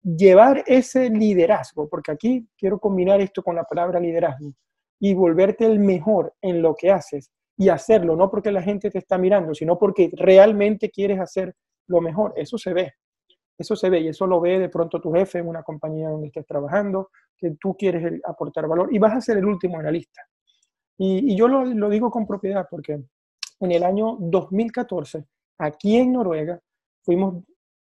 llevar 0.02 0.64
ese 0.68 1.10
liderazgo, 1.10 1.88
porque 1.88 2.12
aquí 2.12 2.48
quiero 2.58 2.80
combinar 2.80 3.22
esto 3.22 3.42
con 3.42 3.56
la 3.56 3.64
palabra 3.64 4.00
liderazgo, 4.00 4.54
y 5.00 5.14
volverte 5.14 5.66
el 5.66 5.80
mejor 5.80 6.34
en 6.42 6.62
lo 6.62 6.76
que 6.76 6.90
haces 6.90 7.30
y 7.58 7.70
hacerlo, 7.70 8.16
no 8.16 8.32
porque 8.32 8.52
la 8.52 8.62
gente 8.62 8.90
te 8.90 9.00
está 9.00 9.18
mirando, 9.18 9.54
sino 9.54 9.78
porque 9.78 10.10
realmente 10.14 10.90
quieres 10.90 11.20
hacer 11.20 11.54
lo 11.88 12.02
mejor, 12.02 12.34
eso 12.38 12.58
se 12.58 12.74
ve. 12.74 12.94
Eso 13.58 13.76
se 13.76 13.90
ve 13.90 14.02
y 14.02 14.08
eso 14.08 14.26
lo 14.26 14.42
ve 14.42 14.60
de 14.60 14.70
pronto 14.70 15.00
tu 15.00 15.12
jefe 15.12 15.40
en 15.40 15.48
una 15.48 15.64
compañía 15.64 16.10
donde 16.10 16.28
estés 16.28 16.46
trabajando, 16.46 17.10
que 17.38 17.52
tú 17.60 17.76
quieres 17.78 18.22
aportar 18.26 18.68
valor 18.68 18.94
y 18.94 19.00
vas 19.00 19.14
a 19.16 19.22
ser 19.22 19.38
el 19.38 19.46
último 19.46 19.78
en 19.78 19.86
la 19.86 19.92
lista. 19.92 20.22
Y, 20.98 21.36
yo 21.36 21.48
lo, 21.48 21.66
lo, 21.66 21.90
digo 21.90 22.10
con 22.10 22.26
propiedad 22.26 22.68
porque 22.70 23.04
en 23.60 23.72
el 23.72 23.84
año 23.84 24.18
2014, 24.20 25.26
aquí 25.58 25.98
en 25.98 26.14
Noruega, 26.14 26.60
fuimos, 27.02 27.44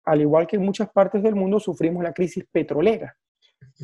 al 0.04 0.20
igual 0.20 0.46
que 0.46 0.56
en 0.56 0.64
muchas 0.64 0.90
partes 0.90 1.22
del 1.22 1.34
mundo, 1.34 1.60
sufrimos 1.60 2.02
la 2.02 2.12
crisis 2.12 2.44
petrolera. 2.50 3.16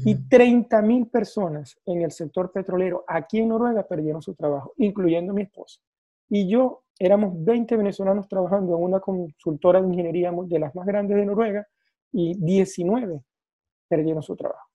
Y 0.04 0.14
30.000 0.14 1.10
personas 1.10 1.78
en 1.86 2.02
el 2.02 2.10
sector 2.10 2.52
petrolero 2.52 3.04
aquí 3.06 3.38
en 3.38 3.48
Noruega 3.48 3.86
perdieron 3.86 4.22
su 4.22 4.34
trabajo, 4.34 4.72
incluyendo 4.76 5.32
mi 5.32 5.42
esposa. 5.42 5.80
Y 6.28 6.48
yo 6.48 6.84
éramos 6.98 7.32
20 7.44 7.76
venezolanos 7.76 8.28
trabajando 8.28 8.76
en 8.76 8.82
una 8.82 9.00
consultora 9.00 9.80
de 9.80 9.88
ingeniería 9.88 10.32
de 10.32 10.58
las 10.58 10.74
más 10.74 10.86
grandes 10.86 11.16
de 11.16 11.26
Noruega 11.26 11.66
y 12.12 12.34
19 12.38 13.22
perdieron 13.88 14.22
su 14.22 14.36
trabajo. 14.36 14.68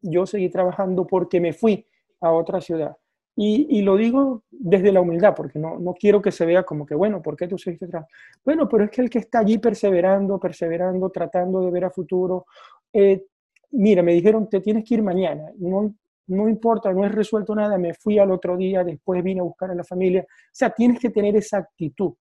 Yo 0.00 0.26
seguí 0.26 0.48
trabajando 0.48 1.06
porque 1.06 1.40
me 1.40 1.52
fui 1.52 1.86
a 2.20 2.32
otra 2.32 2.60
ciudad. 2.60 2.96
Y, 3.40 3.82
lo 3.82 3.96
digo 3.96 4.42
desde 4.50 4.90
la 4.90 5.00
humildad, 5.00 5.32
porque 5.32 5.60
no, 5.60 5.78
no, 5.78 5.94
quiero 5.94 6.20
que 6.20 6.32
se 6.32 6.44
vea 6.44 6.64
como 6.64 6.84
que, 6.84 6.96
bueno, 6.96 7.22
¿por 7.22 7.36
qué 7.36 7.46
tú 7.46 7.56
seguiste 7.56 7.86
trabajando? 7.86 8.12
Bueno, 8.44 8.68
pero 8.68 8.82
es 8.82 8.90
que 8.90 9.00
el 9.00 9.08
que 9.08 9.20
está 9.20 9.38
allí 9.38 9.58
perseverando, 9.58 10.40
perseverando, 10.40 11.08
tratando 11.10 11.60
de 11.60 11.70
ver 11.70 11.84
a 11.84 11.90
futuro, 11.90 12.46
eh, 12.92 13.26
mira, 13.70 14.02
me 14.02 14.12
dijeron, 14.12 14.48
te 14.48 14.60
tienes 14.60 14.84
que 14.84 14.94
ir 14.94 15.04
mañana. 15.04 15.52
No, 15.56 15.94
no 16.28 16.48
importa, 16.48 16.92
no 16.92 17.04
he 17.04 17.08
resuelto 17.08 17.54
nada, 17.54 17.78
me 17.78 17.94
fui 17.94 18.18
al 18.18 18.30
otro 18.30 18.56
día, 18.56 18.84
después 18.84 19.22
vine 19.22 19.40
a 19.40 19.44
buscar 19.44 19.70
a 19.70 19.74
la 19.74 19.84
familia. 19.84 20.22
O 20.22 20.50
sea, 20.52 20.70
tienes 20.70 21.00
que 21.00 21.10
tener 21.10 21.34
esa 21.36 21.58
actitud, 21.58 22.12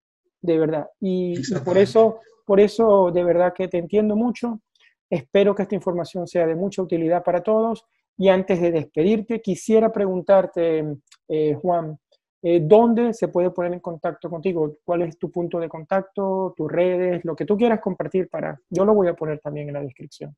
de 0.41 0.58
verdad. 0.58 0.88
Y, 1.00 1.36
por 1.63 1.78
eso, 1.78 2.20
por 2.46 2.60
eso, 2.60 3.12
de 3.12 3.24
verdad 3.24 3.54
que 3.54 3.67
te 3.67 3.78
entiendo 3.78 4.15
mucho. 4.15 4.62
Espero 5.10 5.54
que 5.54 5.63
esta 5.63 5.76
información 5.76 6.28
sea 6.28 6.46
de 6.46 6.56
mucha 6.56 6.82
utilidad 6.82 7.24
para 7.24 7.41
todos. 7.41 7.86
Y 8.17 8.30
antes 8.30 8.60
de 8.62 8.72
despedirte, 8.72 9.41
quisiera 9.41 9.91
preguntarte, 9.91 10.98
eh, 11.28 11.54
Juan, 11.62 12.00
eh, 12.41 12.62
¿dónde 12.63 13.13
se 13.13 13.28
puede 13.28 13.52
poner 13.52 13.74
en 13.74 13.80
contacto 13.80 14.30
contigo? 14.30 14.78
¿Cuál 14.84 15.04
es 15.04 15.17
tu 15.17 15.30
punto 15.30 15.60
de 15.60 15.70
contacto, 15.70 16.54
tus 16.56 16.72
redes, 16.72 17.24
lo 17.26 17.36
que 17.36 17.46
tú 17.46 17.58
quieras 17.58 17.82
compartir 17.82 18.30
para... 18.30 18.60
Yo 18.70 18.86
lo 18.86 18.93
voy 18.93 19.08
a 19.08 19.15
poner 19.15 19.39
también 19.39 19.67
en 19.67 19.74
la 19.74 19.82
descripción 19.82 20.36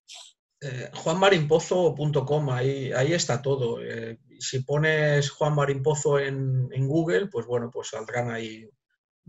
eh, 0.62 0.90
juanmarimpozo.com, 0.94 2.50
ahí, 2.50 2.92
ahí 2.92 3.14
está 3.14 3.42
todo. 3.42 3.82
Eh, 3.82 4.20
si 4.40 4.60
pones 4.60 5.30
Juan 5.30 5.56
en, 6.22 6.70
en, 6.72 6.88
Google, 6.88 7.28
pues 7.28 7.46
bueno, 7.46 7.70
pues 7.72 7.90
saldrán 7.90 8.30
ahí 8.32 8.70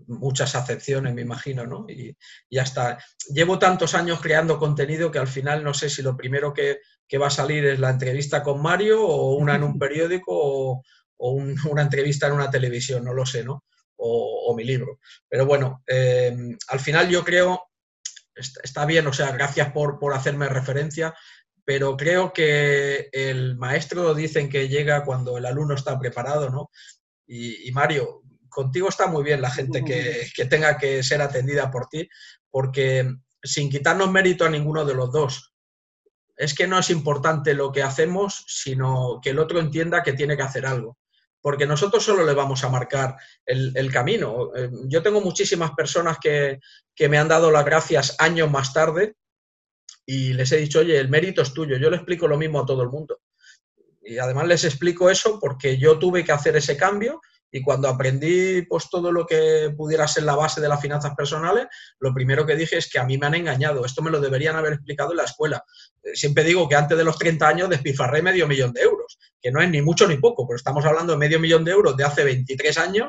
muchas 0.06 0.54
acepciones, 0.54 1.14
me 1.14 1.22
imagino, 1.22 1.66
¿no? 1.66 1.86
Y, 1.88 2.16
ya 2.50 2.62
está. 2.62 2.98
Llevo 3.32 3.58
tantos 3.58 3.94
años 3.94 4.20
creando 4.20 4.58
contenido 4.58 5.10
que 5.10 5.18
al 5.18 5.28
final 5.28 5.62
no 5.62 5.74
sé 5.74 5.88
si 5.88 6.02
lo 6.02 6.16
primero 6.16 6.52
que, 6.52 6.78
va 7.20 7.26
a 7.26 7.30
salir 7.30 7.64
es 7.66 7.78
la 7.80 7.90
entrevista 7.90 8.42
con 8.42 8.62
Mario 8.62 9.04
o 9.04 9.34
una 9.34 9.56
en 9.56 9.64
un 9.64 9.78
periódico 9.78 10.32
o, 10.32 10.82
una 11.18 11.82
entrevista 11.82 12.26
en 12.26 12.32
una 12.32 12.50
televisión, 12.50 13.04
no 13.04 13.12
lo 13.12 13.26
sé, 13.26 13.44
¿no? 13.44 13.64
O, 13.96 14.54
mi 14.56 14.64
libro. 14.64 14.98
Pero 15.28 15.46
bueno, 15.46 15.84
eh, 15.86 16.36
al 16.68 16.80
final 16.80 17.08
yo 17.08 17.22
creo 17.22 17.69
está 18.40 18.84
bien, 18.86 19.06
o 19.06 19.12
sea, 19.12 19.30
gracias 19.32 19.72
por, 19.72 19.98
hacerme 20.14 20.48
referencia, 20.48 21.14
pero 21.64 21.96
creo 21.96 22.32
que 22.32 23.08
el 23.12 23.56
maestro 23.56 24.14
dicen 24.14 24.48
que 24.48 24.68
llega 24.68 25.04
cuando 25.04 25.38
el 25.38 25.46
alumno 25.46 25.74
está 25.74 25.98
preparado, 25.98 26.50
¿no? 26.50 26.70
Y, 27.26 27.70
Mario, 27.72 28.22
contigo 28.48 28.88
está 28.88 29.06
muy 29.06 29.22
bien 29.22 29.40
la 29.40 29.50
gente 29.50 29.84
que, 29.84 30.26
que, 30.34 30.46
tenga 30.46 30.76
que 30.76 31.02
ser 31.04 31.22
atendida 31.22 31.70
por 31.70 31.86
ti, 31.86 32.08
porque 32.50 33.08
sin 33.42 33.70
quitarnos 33.70 34.10
mérito 34.10 34.44
a 34.44 34.50
ninguno 34.50 34.84
de 34.84 34.94
los 34.94 35.12
dos, 35.12 35.54
es 36.36 36.54
que 36.54 36.66
no 36.66 36.78
es 36.78 36.88
importante 36.90 37.54
lo 37.54 37.70
que 37.70 37.82
hacemos, 37.82 38.44
sino 38.48 39.20
que 39.22 39.30
el 39.30 39.38
otro 39.38 39.60
entienda 39.60 40.02
que 40.02 40.14
tiene 40.14 40.36
que 40.36 40.42
hacer 40.42 40.66
algo. 40.66 40.96
Porque 41.40 41.66
nosotros 41.66 42.04
solo 42.04 42.24
le 42.24 42.34
vamos 42.34 42.62
a 42.64 42.68
marcar 42.68 43.16
el, 43.46 43.90
camino. 43.92 44.50
Eh, 44.54 44.70
yo 44.86 45.02
tengo 45.02 45.20
muchísimas 45.20 45.72
personas 45.72 46.18
que, 46.20 46.60
que, 46.94 47.08
me 47.08 47.18
han 47.18 47.28
dado 47.28 47.50
las 47.50 47.64
gracias 47.64 48.16
años 48.18 48.50
más 48.50 48.72
tarde 48.72 49.14
y 50.06 50.32
les 50.32 50.52
he 50.52 50.58
dicho, 50.58 50.80
oye, 50.80 50.98
el 50.98 51.08
mérito 51.08 51.42
es 51.42 51.54
tuyo. 51.54 51.76
Yo 51.76 51.90
le 51.90 51.96
explico 51.96 52.28
lo 52.28 52.36
mismo 52.36 52.60
a 52.60 52.66
todo 52.66 52.82
el 52.82 52.90
mundo. 52.90 53.20
Y 54.02 54.18
además 54.18 54.46
les 54.46 54.64
explico 54.64 55.08
eso 55.08 55.38
porque 55.38 55.78
yo 55.78 55.98
tuve 55.98 56.24
que 56.24 56.32
hacer 56.32 56.56
ese 56.56 56.76
cambio 56.76 57.20
y 57.52 57.62
cuando 57.62 57.88
aprendí 57.88 58.62
pues 58.62 58.88
todo 58.88 59.10
lo 59.10 59.26
que 59.26 59.72
pudiera 59.76 60.06
ser 60.06 60.24
la 60.24 60.36
base 60.36 60.60
de 60.60 60.68
las 60.68 60.80
finanzas 60.80 61.14
personales, 61.16 61.66
lo 61.98 62.14
primero 62.14 62.46
que 62.46 62.56
dije 62.56 62.78
es 62.78 62.90
que 62.90 62.98
a 62.98 63.04
mí 63.04 63.18
me 63.18 63.26
han 63.26 63.34
engañado. 63.34 63.84
Esto 63.84 64.02
me 64.02 64.10
lo 64.10 64.20
deberían 64.20 64.56
haber 64.56 64.74
explicado 64.74 65.10
en 65.10 65.18
la 65.18 65.24
escuela. 65.24 65.64
Eh, 66.02 66.14
siempre 66.14 66.44
digo 66.44 66.68
que 66.68 66.76
antes 66.76 66.96
de 66.96 67.04
los 67.04 67.18
30 67.18 67.48
años 67.48 67.68
despifarré 67.68 68.22
medio 68.22 68.46
millón 68.46 68.72
de 68.72 68.82
euros, 68.82 69.18
que 69.40 69.50
no 69.50 69.60
es 69.60 69.68
ni 69.68 69.82
mucho 69.82 70.06
ni 70.06 70.16
poco, 70.16 70.46
pero 70.46 70.56
estamos 70.56 70.84
hablando 70.84 71.12
de 71.12 71.18
medio 71.18 71.40
millón 71.40 71.64
de 71.64 71.72
euros 71.72 71.96
de 71.96 72.04
hace 72.04 72.24
23 72.24 72.78
años. 72.78 73.08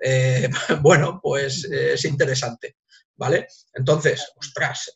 Eh, 0.00 0.48
bueno, 0.82 1.20
pues 1.22 1.68
eh, 1.70 1.94
es 1.94 2.04
interesante, 2.04 2.76
¿vale? 3.16 3.46
Entonces, 3.74 4.32
ostras, 4.36 4.92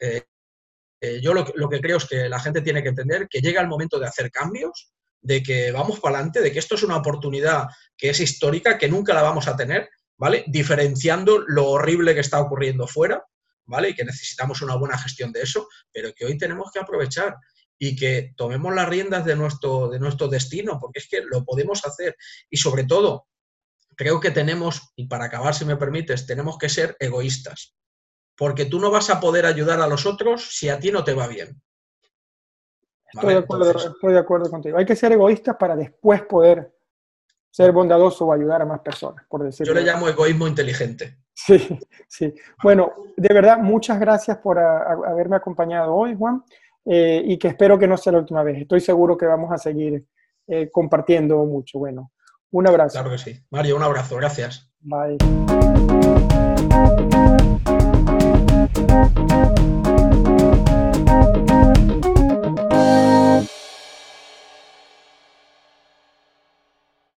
yo 1.21 1.35
lo, 1.35 1.45
lo 1.57 1.69
que 1.69 1.81
creo 1.81 1.97
es 1.97 2.07
que 2.07 2.29
la 2.29 2.39
gente 2.39 2.61
tiene 2.61 2.81
que 2.81 2.91
entender 2.91 3.27
que 3.29 3.41
llega 3.41 3.61
el 3.61 3.67
momento 3.67 3.99
de 3.99 4.07
hacer 4.07 4.31
cambios, 4.31 4.93
de 5.23 5.43
que 5.43 5.71
vamos 5.71 6.01
para 6.01 6.17
adelante, 6.17 6.41
de 6.41 6.53
que 6.53 6.59
esto 6.59 6.75
es 6.75 6.83
una 6.83 6.97
oportunidad 6.97 7.69
que 7.97 8.11
es 8.11 8.21
histórica, 8.21 8.77
que 8.77 8.89
nunca 8.89 9.15
la 9.15 9.23
vamos 9.23 9.47
a 9.49 9.57
tener, 9.57 9.89
¿vale? 10.19 10.45
Diferenciando 10.49 11.39
lo 11.47 11.69
horrible 11.69 12.15
que 12.15 12.21
está 12.21 12.41
ocurriendo 12.41 12.87
fuera, 12.87 13.25
¿vale? 13.65 13.91
Y 13.91 13.95
que 13.95 14.05
necesitamos 14.05 14.61
una 14.63 14.75
buena 14.75 14.99
gestión 14.99 15.33
de 15.33 15.43
eso, 15.43 15.69
pero 15.93 16.13
que 16.13 16.27
hoy 16.27 16.37
tenemos 16.37 16.71
que 16.73 16.81
aprovechar 16.81 17.37
y 17.79 17.97
que 17.97 18.33
tomemos 18.37 18.75
las 18.75 18.89
riendas 18.89 19.25
de 19.25 19.37
nuestro, 19.37 19.89
de 19.89 19.99
nuestro 19.99 20.29
destino, 20.29 20.79
porque 20.81 20.99
es 20.99 21.09
que 21.09 21.23
lo 21.23 21.45
podemos 21.45 21.85
hacer. 21.85 22.17
Y 22.51 22.57
sobre 22.57 22.85
todo, 22.85 23.27
creo 23.97 24.21
que 24.21 24.31
tenemos, 24.31 24.93
y 24.97 25.07
para 25.07 25.27
acabar, 25.27 25.55
si 25.55 25.65
me 25.65 25.77
permites, 25.77 26.27
tenemos 26.27 26.59
que 26.59 26.69
ser 26.69 26.97
egoístas, 27.01 27.75
porque 28.37 28.67
tú 28.67 28.81
no 28.81 28.91
vas 28.91 29.11
a 29.11 29.21
poder 29.21 29.47
ayudar 29.47 29.81
a 29.81 29.87
los 29.87 30.07
otros 30.07 30.57
si 30.57 30.69
a 30.69 30.79
ti 30.79 30.91
no 30.91 31.05
te 31.05 31.15
va 31.15 31.27
bien. 31.27 31.63
Estoy, 33.13 33.35
de 34.13 34.19
acuerdo, 34.19 34.51
contigo. 34.51 34.79
Hay 34.79 34.87
que 34.87 34.97
ser 34.97 35.13
egoístas 35.13 35.57
para 35.57 35.77
después 35.77 36.23
poder 36.23 36.73
ser 37.51 37.73
bondadoso 37.73 38.27
o 38.27 38.33
ayudar 38.33 38.63
a 38.63 38.67
más 38.67 38.81
personas, 38.81 39.25
por 39.29 39.43
decirlo. 39.43 39.75
Yo 39.75 39.79
le 39.79 39.87
llamo 39.87 40.09
egoísmo 40.09 40.47
inteligente. 40.47 41.19
Sí, 41.35 41.79
sí. 42.09 42.33
Bueno, 42.63 42.93
de 43.17 43.35
verdad, 43.35 43.59
muchas 43.59 44.01
gracias 44.01 44.39
por 44.39 44.59
haberme 44.59 45.37
acompañado 45.37 45.95
hoy, 45.95 46.15
Juan, 46.17 46.43
eh, 46.87 47.23
y 47.25 47.39
que 47.39 47.49
espero 47.49 47.79
que 47.79 47.87
no 47.87 47.97
sea 47.97 48.13
la 48.13 48.21
última 48.21 48.43
vez. 48.43 48.63
Estoy 48.63 48.81
seguro 48.81 49.17
que 49.17 49.27
vamos 49.27 49.53
a 49.53 49.59
seguir 49.59 50.05
eh, 50.47 50.71
compartiendo 50.71 51.45
mucho. 51.45 51.79
Bueno, 51.79 52.13
un 52.51 52.67
abrazo. 52.67 52.95
Claro 52.95 53.11
que 53.11 53.19
sí. 53.19 53.39
Mario, 53.51 53.77
un 53.77 53.83
abrazo. 53.83 54.17
Gracias. 54.17 54.71
Bye. 54.81 55.19